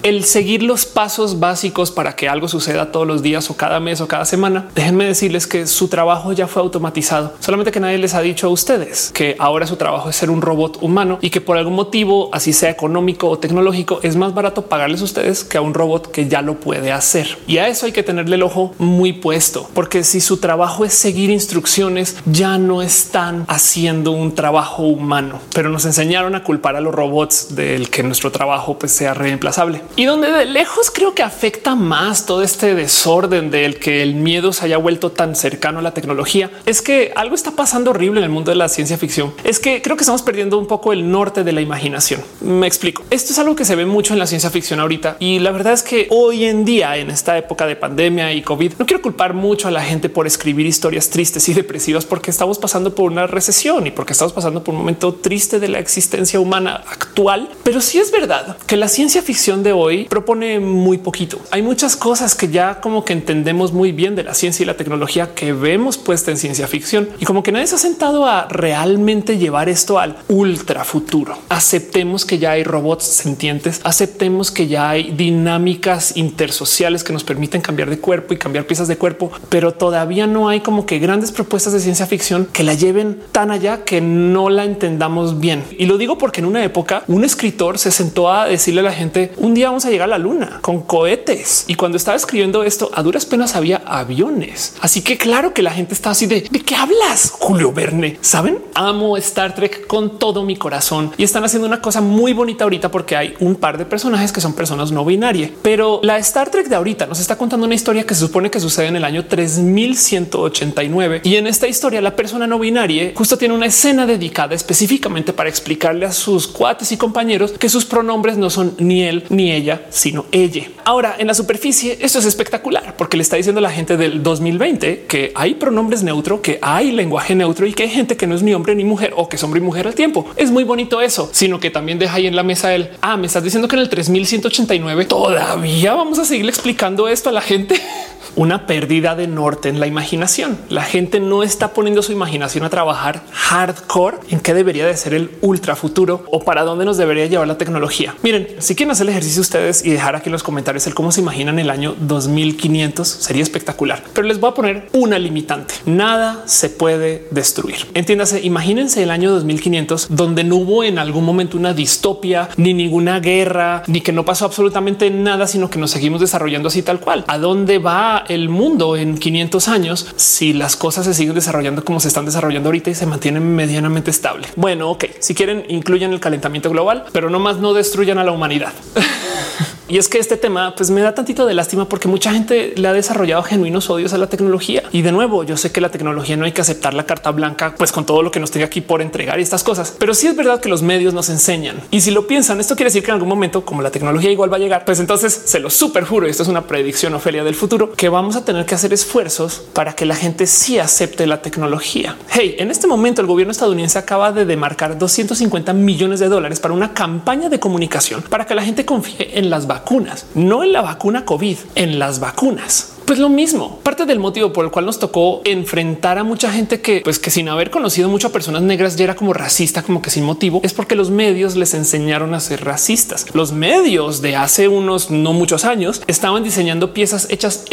el 0.02 0.24
seguir 0.24 0.62
los 0.62 0.84
pasos 0.86 1.40
básicos 1.40 1.90
para 1.90 2.14
que 2.14 2.28
algo 2.28 2.46
suceda 2.46 2.92
todos 2.92 3.06
los 3.06 3.22
días 3.22 3.50
o 3.50 3.56
cada 3.56 3.80
mes 3.80 4.00
o 4.00 4.08
cada 4.08 4.24
semana. 4.24 4.68
Déjenme 4.74 5.06
decirles 5.06 5.46
que 5.46 5.66
su 5.66 5.88
trabajo 5.88 6.32
ya 6.32 6.46
fue 6.46 6.62
automatizado, 6.62 7.34
solamente 7.40 7.72
que 7.72 7.80
nadie 7.80 7.98
les 7.98 8.14
ha 8.14 8.20
dicho 8.20 8.46
a 8.46 8.50
ustedes 8.50 9.10
que 9.14 9.36
ahora 9.38 9.66
su 9.66 9.76
trabajo 9.76 10.10
es 10.10 10.16
ser 10.16 10.30
un 10.30 10.42
robot 10.42 10.78
humano 10.82 11.18
y 11.22 11.30
que 11.30 11.40
por 11.40 11.56
algún 11.56 11.74
motivo, 11.74 12.28
así 12.32 12.52
sea 12.52 12.70
económico 12.70 13.28
o 13.28 13.38
tecnológico, 13.38 14.00
es 14.02 14.16
más 14.16 14.34
barato 14.34 14.66
pagarles 14.66 15.00
a 15.00 15.04
ustedes 15.04 15.42
que 15.42 15.56
a 15.56 15.62
un 15.62 15.74
robot 15.74 16.10
que 16.10 16.28
ya 16.28 16.42
lo 16.42 16.60
puede 16.60 16.92
hacer. 16.92 17.38
Y 17.46 17.58
a 17.58 17.68
eso 17.68 17.86
hay 17.86 17.92
que 17.92 18.02
tenerle 18.02 18.36
el 18.36 18.42
ojo 18.42 18.74
muy 18.78 19.14
puesto, 19.14 19.68
porque 19.74 20.04
si 20.04 20.20
su 20.20 20.36
trabajo 20.36 20.84
es 20.84 20.92
seguir 20.92 21.30
instrucciones, 21.30 22.16
ya 22.26 22.58
no 22.58 22.82
están 22.82 23.44
haciendo 23.48 24.12
un 24.12 24.34
trabajo 24.34 24.82
humano, 24.82 25.40
pero 25.54 25.70
nos 25.70 25.86
enseñaron 25.86 26.34
a 26.34 26.44
culpar 26.44 26.76
a 26.76 26.80
los 26.80 26.94
robots 26.94 27.54
del 27.54 27.90
que 27.90 28.02
nuestro 28.02 28.30
trabajo 28.30 28.78
pues, 28.78 28.92
sea 28.92 29.14
real 29.14 29.29
reemplazable 29.30 29.82
y 29.94 30.06
donde 30.06 30.30
de 30.32 30.44
lejos 30.44 30.90
creo 30.90 31.14
que 31.14 31.22
afecta 31.22 31.74
más 31.76 32.26
todo 32.26 32.42
este 32.42 32.74
desorden 32.74 33.50
del 33.50 33.78
que 33.78 34.02
el 34.02 34.14
miedo 34.14 34.52
se 34.52 34.64
haya 34.64 34.76
vuelto 34.76 35.12
tan 35.12 35.36
cercano 35.36 35.78
a 35.78 35.82
la 35.82 35.92
tecnología 35.92 36.50
es 36.66 36.82
que 36.82 37.12
algo 37.14 37.34
está 37.34 37.52
pasando 37.52 37.90
horrible 37.90 38.18
en 38.18 38.24
el 38.24 38.30
mundo 38.30 38.50
de 38.50 38.56
la 38.56 38.68
ciencia 38.68 38.98
ficción. 38.98 39.32
Es 39.44 39.60
que 39.60 39.82
creo 39.82 39.96
que 39.96 40.02
estamos 40.02 40.22
perdiendo 40.22 40.58
un 40.58 40.66
poco 40.66 40.92
el 40.92 41.10
norte 41.10 41.44
de 41.44 41.52
la 41.52 41.60
imaginación. 41.60 42.22
Me 42.40 42.66
explico. 42.66 43.04
Esto 43.10 43.32
es 43.32 43.38
algo 43.38 43.54
que 43.54 43.64
se 43.64 43.76
ve 43.76 43.86
mucho 43.86 44.12
en 44.14 44.18
la 44.18 44.26
ciencia 44.26 44.50
ficción 44.50 44.80
ahorita 44.80 45.16
y 45.20 45.38
la 45.38 45.52
verdad 45.52 45.74
es 45.74 45.82
que 45.82 46.08
hoy 46.10 46.44
en 46.44 46.64
día 46.64 46.96
en 46.96 47.10
esta 47.10 47.38
época 47.38 47.66
de 47.66 47.76
pandemia 47.76 48.32
y 48.32 48.42
COVID 48.42 48.74
no 48.78 48.86
quiero 48.86 49.02
culpar 49.02 49.34
mucho 49.34 49.68
a 49.68 49.70
la 49.70 49.82
gente 49.82 50.08
por 50.08 50.26
escribir 50.26 50.66
historias 50.66 51.10
tristes 51.10 51.48
y 51.48 51.54
depresivas 51.54 52.04
porque 52.04 52.30
estamos 52.30 52.58
pasando 52.58 52.94
por 52.94 53.10
una 53.10 53.28
recesión 53.28 53.86
y 53.86 53.92
porque 53.92 54.12
estamos 54.12 54.32
pasando 54.32 54.64
por 54.64 54.74
un 54.74 54.80
momento 54.80 55.14
triste 55.14 55.60
de 55.60 55.68
la 55.68 55.78
existencia 55.78 56.40
humana 56.40 56.82
actual. 56.90 57.48
Pero 57.62 57.80
sí 57.80 57.98
es 57.98 58.10
verdad 58.10 58.56
que 58.66 58.76
la 58.76 58.88
ciencia 58.88 59.19
ficción 59.22 59.62
de 59.62 59.72
hoy 59.72 60.04
propone 60.04 60.60
muy 60.60 60.98
poquito. 60.98 61.38
Hay 61.50 61.62
muchas 61.62 61.96
cosas 61.96 62.34
que 62.34 62.48
ya 62.48 62.80
como 62.80 63.04
que 63.04 63.12
entendemos 63.12 63.72
muy 63.72 63.92
bien 63.92 64.14
de 64.14 64.24
la 64.24 64.34
ciencia 64.34 64.62
y 64.62 64.66
la 64.66 64.76
tecnología 64.76 65.34
que 65.34 65.52
vemos 65.52 65.98
puesta 65.98 66.30
en 66.30 66.36
ciencia 66.36 66.66
ficción 66.66 67.08
y 67.18 67.24
como 67.24 67.42
que 67.42 67.52
nadie 67.52 67.66
se 67.66 67.74
ha 67.74 67.78
sentado 67.78 68.26
a 68.26 68.46
realmente 68.48 69.38
llevar 69.38 69.68
esto 69.68 69.98
al 69.98 70.16
ultra 70.28 70.84
futuro. 70.84 71.36
Aceptemos 71.48 72.24
que 72.24 72.38
ya 72.38 72.52
hay 72.52 72.64
robots 72.64 73.04
sentientes, 73.04 73.80
aceptemos 73.84 74.50
que 74.50 74.66
ya 74.66 74.90
hay 74.90 75.10
dinámicas 75.10 76.16
intersociales 76.16 77.04
que 77.04 77.12
nos 77.12 77.24
permiten 77.24 77.60
cambiar 77.60 77.90
de 77.90 77.98
cuerpo 77.98 78.34
y 78.34 78.38
cambiar 78.38 78.66
piezas 78.66 78.88
de 78.88 78.96
cuerpo, 78.96 79.30
pero 79.48 79.72
todavía 79.72 80.26
no 80.26 80.48
hay 80.48 80.60
como 80.60 80.86
que 80.86 80.98
grandes 80.98 81.32
propuestas 81.32 81.72
de 81.72 81.80
ciencia 81.80 82.06
ficción 82.06 82.48
que 82.52 82.62
la 82.62 82.74
lleven 82.74 83.20
tan 83.32 83.50
allá 83.50 83.84
que 83.84 84.00
no 84.00 84.50
la 84.50 84.64
entendamos 84.64 85.40
bien. 85.40 85.64
Y 85.78 85.86
lo 85.86 85.98
digo 85.98 86.18
porque 86.18 86.40
en 86.40 86.46
una 86.46 86.64
época 86.64 87.02
un 87.08 87.24
escritor 87.24 87.78
se 87.78 87.90
sentó 87.90 88.30
a 88.30 88.46
decirle 88.46 88.80
a 88.80 88.84
la 88.84 88.92
gente 88.92 89.09
un 89.36 89.54
día 89.54 89.68
vamos 89.68 89.84
a 89.84 89.90
llegar 89.90 90.08
a 90.08 90.10
la 90.10 90.18
luna 90.18 90.58
con 90.60 90.82
cohetes. 90.82 91.64
Y 91.66 91.74
cuando 91.74 91.96
estaba 91.96 92.16
escribiendo 92.16 92.62
esto, 92.62 92.90
a 92.94 93.02
duras 93.02 93.26
penas 93.26 93.56
había 93.56 93.82
aviones. 93.86 94.74
Así 94.80 95.02
que 95.02 95.18
claro 95.18 95.54
que 95.54 95.62
la 95.62 95.72
gente 95.72 95.94
está 95.94 96.10
así 96.10 96.26
de 96.26 96.42
¿de 96.50 96.60
qué 96.60 96.74
hablas, 96.74 97.32
Julio 97.38 97.72
Verne? 97.72 98.18
Saben, 98.20 98.58
amo 98.74 99.16
Star 99.16 99.54
Trek 99.54 99.86
con 99.86 100.18
todo 100.18 100.44
mi 100.44 100.56
corazón 100.56 101.12
y 101.16 101.24
están 101.24 101.44
haciendo 101.44 101.66
una 101.66 101.80
cosa 101.80 102.00
muy 102.00 102.32
bonita 102.32 102.64
ahorita 102.64 102.90
porque 102.90 103.16
hay 103.16 103.34
un 103.40 103.56
par 103.56 103.78
de 103.78 103.84
personajes 103.84 104.32
que 104.32 104.40
son 104.40 104.54
personas 104.54 104.92
no 104.92 105.04
binarias. 105.04 105.50
Pero 105.62 106.00
la 106.02 106.18
Star 106.18 106.50
Trek 106.50 106.68
de 106.68 106.76
ahorita 106.76 107.06
nos 107.06 107.20
está 107.20 107.36
contando 107.36 107.66
una 107.66 107.74
historia 107.74 108.04
que 108.04 108.14
se 108.14 108.20
supone 108.20 108.50
que 108.50 108.60
sucede 108.60 108.86
en 108.86 108.96
el 108.96 109.04
año 109.04 109.26
3189 109.26 111.22
y 111.24 111.36
en 111.36 111.46
esta 111.46 111.68
historia 111.68 112.00
la 112.00 112.16
persona 112.16 112.46
no 112.46 112.58
binaria 112.58 113.12
justo 113.14 113.36
tiene 113.36 113.54
una 113.54 113.66
escena 113.66 114.06
dedicada 114.06 114.54
específicamente 114.54 115.32
para 115.32 115.48
explicarle 115.48 116.06
a 116.06 116.12
sus 116.12 116.46
cuates 116.46 116.92
y 116.92 116.96
compañeros 116.96 117.52
que 117.52 117.68
sus 117.68 117.84
pronombres 117.84 118.36
no 118.36 118.50
son 118.50 118.74
ni 118.78 118.99
él 119.02 119.24
ni 119.28 119.52
ella, 119.52 119.82
sino 119.90 120.26
ella. 120.32 120.64
Ahora, 120.84 121.16
en 121.18 121.26
la 121.26 121.34
superficie, 121.34 121.98
esto 122.00 122.18
es 122.18 122.24
espectacular 122.24 122.96
porque 122.96 123.16
le 123.16 123.22
está 123.22 123.36
diciendo 123.36 123.58
a 123.58 123.62
la 123.62 123.70
gente 123.70 123.96
del 123.96 124.22
2020 124.22 125.04
que 125.08 125.32
hay 125.34 125.54
pronombres 125.54 126.02
neutro, 126.02 126.42
que 126.42 126.58
hay 126.62 126.92
lenguaje 126.92 127.34
neutro 127.34 127.66
y 127.66 127.72
que 127.72 127.84
hay 127.84 127.90
gente 127.90 128.16
que 128.16 128.26
no 128.26 128.34
es 128.34 128.42
ni 128.42 128.54
hombre 128.54 128.74
ni 128.74 128.84
mujer 128.84 129.12
o 129.16 129.28
que 129.28 129.36
es 129.36 129.42
hombre 129.42 129.60
y 129.60 129.62
mujer 129.62 129.86
al 129.86 129.94
tiempo. 129.94 130.26
Es 130.36 130.50
muy 130.50 130.64
bonito 130.64 131.00
eso, 131.00 131.30
sino 131.32 131.60
que 131.60 131.70
también 131.70 131.98
deja 131.98 132.16
ahí 132.16 132.26
en 132.26 132.36
la 132.36 132.42
mesa 132.42 132.74
el 132.74 132.90
ah, 133.00 133.16
me 133.16 133.26
estás 133.26 133.44
diciendo 133.44 133.68
que 133.68 133.76
en 133.76 133.82
el 133.82 133.88
3189 133.88 135.04
todavía 135.04 135.94
vamos 135.94 136.18
a 136.18 136.24
seguir 136.24 136.48
explicando 136.48 137.08
esto 137.08 137.28
a 137.30 137.32
la 137.32 137.40
gente. 137.40 137.80
una 138.36 138.66
pérdida 138.66 139.14
de 139.14 139.26
norte 139.26 139.68
en 139.68 139.80
la 139.80 139.86
imaginación. 139.86 140.58
La 140.68 140.82
gente 140.82 141.20
no 141.20 141.42
está 141.42 141.72
poniendo 141.72 142.02
su 142.02 142.12
imaginación 142.12 142.64
a 142.64 142.70
trabajar 142.70 143.22
hardcore 143.32 144.18
en 144.30 144.40
qué 144.40 144.54
debería 144.54 144.86
de 144.86 144.96
ser 144.96 145.14
el 145.14 145.30
ultra 145.40 145.76
futuro 145.76 146.24
o 146.30 146.40
para 146.40 146.62
dónde 146.62 146.84
nos 146.84 146.96
debería 146.96 147.26
llevar 147.26 147.48
la 147.48 147.58
tecnología. 147.58 148.14
Miren, 148.22 148.48
si 148.58 148.74
quieren 148.74 148.92
hacer 148.92 149.04
el 149.04 149.10
ejercicio 149.10 149.40
ustedes 149.40 149.84
y 149.84 149.90
dejar 149.90 150.16
aquí 150.16 150.28
en 150.28 150.32
los 150.32 150.42
comentarios 150.42 150.86
el 150.86 150.94
cómo 150.94 151.12
se 151.12 151.20
imaginan 151.20 151.58
el 151.58 151.70
año 151.70 151.94
2500 152.00 153.06
sería 153.06 153.42
espectacular, 153.42 154.02
pero 154.12 154.26
les 154.26 154.40
voy 154.40 154.50
a 154.50 154.54
poner 154.54 154.88
una 154.92 155.18
limitante. 155.18 155.74
Nada 155.86 156.42
se 156.46 156.68
puede 156.70 157.26
destruir. 157.30 157.86
Entiéndase, 157.94 158.40
imagínense 158.42 159.02
el 159.02 159.10
año 159.10 159.30
2500 159.32 160.08
donde 160.10 160.44
no 160.44 160.56
hubo 160.56 160.84
en 160.84 160.98
algún 160.98 161.24
momento 161.24 161.56
una 161.56 161.74
distopia, 161.74 162.48
ni 162.56 162.74
ninguna 162.74 163.20
guerra, 163.20 163.82
ni 163.86 164.00
que 164.00 164.12
no 164.12 164.24
pasó 164.24 164.44
absolutamente 164.44 165.10
nada, 165.10 165.46
sino 165.46 165.70
que 165.70 165.78
nos 165.78 165.90
seguimos 165.90 166.20
desarrollando 166.20 166.68
así 166.68 166.82
tal 166.82 167.00
cual. 167.00 167.24
¿A 167.26 167.38
dónde 167.38 167.78
va 167.78 168.19
el 168.28 168.48
mundo 168.48 168.96
en 168.96 169.18
500 169.18 169.68
años 169.68 170.06
si 170.16 170.52
las 170.52 170.76
cosas 170.76 171.06
se 171.06 171.14
siguen 171.14 171.34
desarrollando 171.34 171.84
como 171.84 172.00
se 172.00 172.08
están 172.08 172.24
desarrollando 172.24 172.68
ahorita 172.68 172.90
y 172.90 172.94
se 172.94 173.06
mantienen 173.06 173.54
medianamente 173.54 174.10
estable. 174.10 174.48
Bueno, 174.56 174.90
ok, 174.90 175.04
si 175.18 175.34
quieren 175.34 175.64
incluyan 175.68 176.12
el 176.12 176.20
calentamiento 176.20 176.70
global, 176.70 177.04
pero 177.12 177.30
no 177.30 177.38
más 177.38 177.58
no 177.58 177.72
destruyan 177.72 178.18
a 178.18 178.24
la 178.24 178.32
humanidad. 178.32 178.72
Y 179.90 179.98
es 179.98 180.08
que 180.08 180.18
este 180.18 180.36
tema 180.36 180.72
pues 180.76 180.88
me 180.92 181.00
da 181.00 181.16
tantito 181.16 181.46
de 181.46 181.52
lástima 181.52 181.88
porque 181.88 182.06
mucha 182.06 182.32
gente 182.32 182.74
le 182.76 182.86
ha 182.86 182.92
desarrollado 182.92 183.42
genuinos 183.42 183.90
odios 183.90 184.12
a 184.12 184.18
la 184.18 184.28
tecnología. 184.28 184.84
Y 184.92 185.02
de 185.02 185.10
nuevo, 185.10 185.42
yo 185.42 185.56
sé 185.56 185.72
que 185.72 185.80
la 185.80 185.88
tecnología 185.88 186.36
no 186.36 186.44
hay 186.44 186.52
que 186.52 186.60
aceptar 186.60 186.94
la 186.94 187.06
carta 187.06 187.32
blanca, 187.32 187.74
pues 187.76 187.90
con 187.90 188.06
todo 188.06 188.22
lo 188.22 188.30
que 188.30 188.38
nos 188.38 188.52
tenga 188.52 188.66
aquí 188.66 188.82
por 188.82 189.02
entregar 189.02 189.40
y 189.40 189.42
estas 189.42 189.64
cosas. 189.64 189.96
Pero 189.98 190.14
sí 190.14 190.28
es 190.28 190.36
verdad 190.36 190.60
que 190.60 190.68
los 190.68 190.82
medios 190.82 191.12
nos 191.12 191.28
enseñan. 191.28 191.80
Y 191.90 192.02
si 192.02 192.12
lo 192.12 192.28
piensan, 192.28 192.60
esto 192.60 192.76
quiere 192.76 192.86
decir 192.86 193.02
que 193.02 193.10
en 193.10 193.14
algún 193.14 193.28
momento, 193.28 193.64
como 193.64 193.82
la 193.82 193.90
tecnología 193.90 194.30
igual 194.30 194.52
va 194.52 194.58
a 194.58 194.60
llegar, 194.60 194.84
pues 194.84 195.00
entonces 195.00 195.32
se 195.32 195.58
lo 195.58 195.70
super 195.70 196.04
juro. 196.04 196.28
Esto 196.28 196.44
es 196.44 196.48
una 196.48 196.68
predicción 196.68 197.12
Ofelia 197.14 197.42
del 197.42 197.56
futuro 197.56 197.90
que 197.90 198.08
vamos 198.08 198.36
a 198.36 198.44
tener 198.44 198.66
que 198.66 198.76
hacer 198.76 198.92
esfuerzos 198.92 199.60
para 199.72 199.94
que 199.94 200.06
la 200.06 200.14
gente 200.14 200.46
sí 200.46 200.78
acepte 200.78 201.26
la 201.26 201.42
tecnología. 201.42 202.16
Hey, 202.28 202.54
en 202.60 202.70
este 202.70 202.86
momento 202.86 203.22
el 203.22 203.26
gobierno 203.26 203.50
estadounidense 203.50 203.98
acaba 203.98 204.30
de 204.30 204.44
demarcar 204.44 204.96
250 204.96 205.72
millones 205.72 206.20
de 206.20 206.28
dólares 206.28 206.60
para 206.60 206.74
una 206.74 206.94
campaña 206.94 207.48
de 207.48 207.58
comunicación 207.58 208.22
para 208.22 208.46
que 208.46 208.54
la 208.54 208.62
gente 208.62 208.84
confíe 208.84 209.36
en 209.36 209.50
las 209.50 209.66
vacunas 209.66 209.79
vacunas, 209.80 210.26
no 210.34 210.62
en 210.62 210.72
la 210.72 210.82
vacuna 210.82 211.24
COVID, 211.24 211.56
en 211.74 211.98
las 211.98 212.20
vacunas. 212.20 212.92
Pues 213.06 213.18
lo 213.18 213.28
mismo, 213.28 213.80
parte 213.82 214.06
del 214.06 214.20
motivo 214.20 214.52
por 214.52 214.64
el 214.64 214.70
cual 214.70 214.86
nos 214.86 215.00
tocó 215.00 215.40
enfrentar 215.44 216.18
a 216.18 216.22
mucha 216.22 216.52
gente 216.52 216.80
que, 216.80 217.00
pues 217.02 217.18
que 217.18 217.30
sin 217.30 217.48
haber 217.48 217.70
conocido 217.70 218.08
mucho 218.08 218.28
a 218.28 218.30
personas 218.30 218.62
negras 218.62 218.94
ya 218.94 219.02
era 219.02 219.16
como 219.16 219.32
racista, 219.32 219.82
como 219.82 220.00
que 220.00 220.10
sin 220.10 220.22
motivo, 220.22 220.60
es 220.62 220.74
porque 220.74 220.94
los 220.94 221.10
medios 221.10 221.56
les 221.56 221.74
enseñaron 221.74 222.34
a 222.34 222.40
ser 222.40 222.64
racistas. 222.64 223.26
Los 223.34 223.50
medios 223.50 224.22
de 224.22 224.36
hace 224.36 224.68
unos 224.68 225.10
no 225.10 225.32
muchos 225.32 225.64
años 225.64 226.02
estaban 226.06 226.44
diseñando 226.44 226.94
piezas 226.94 227.26
hechas 227.30 227.64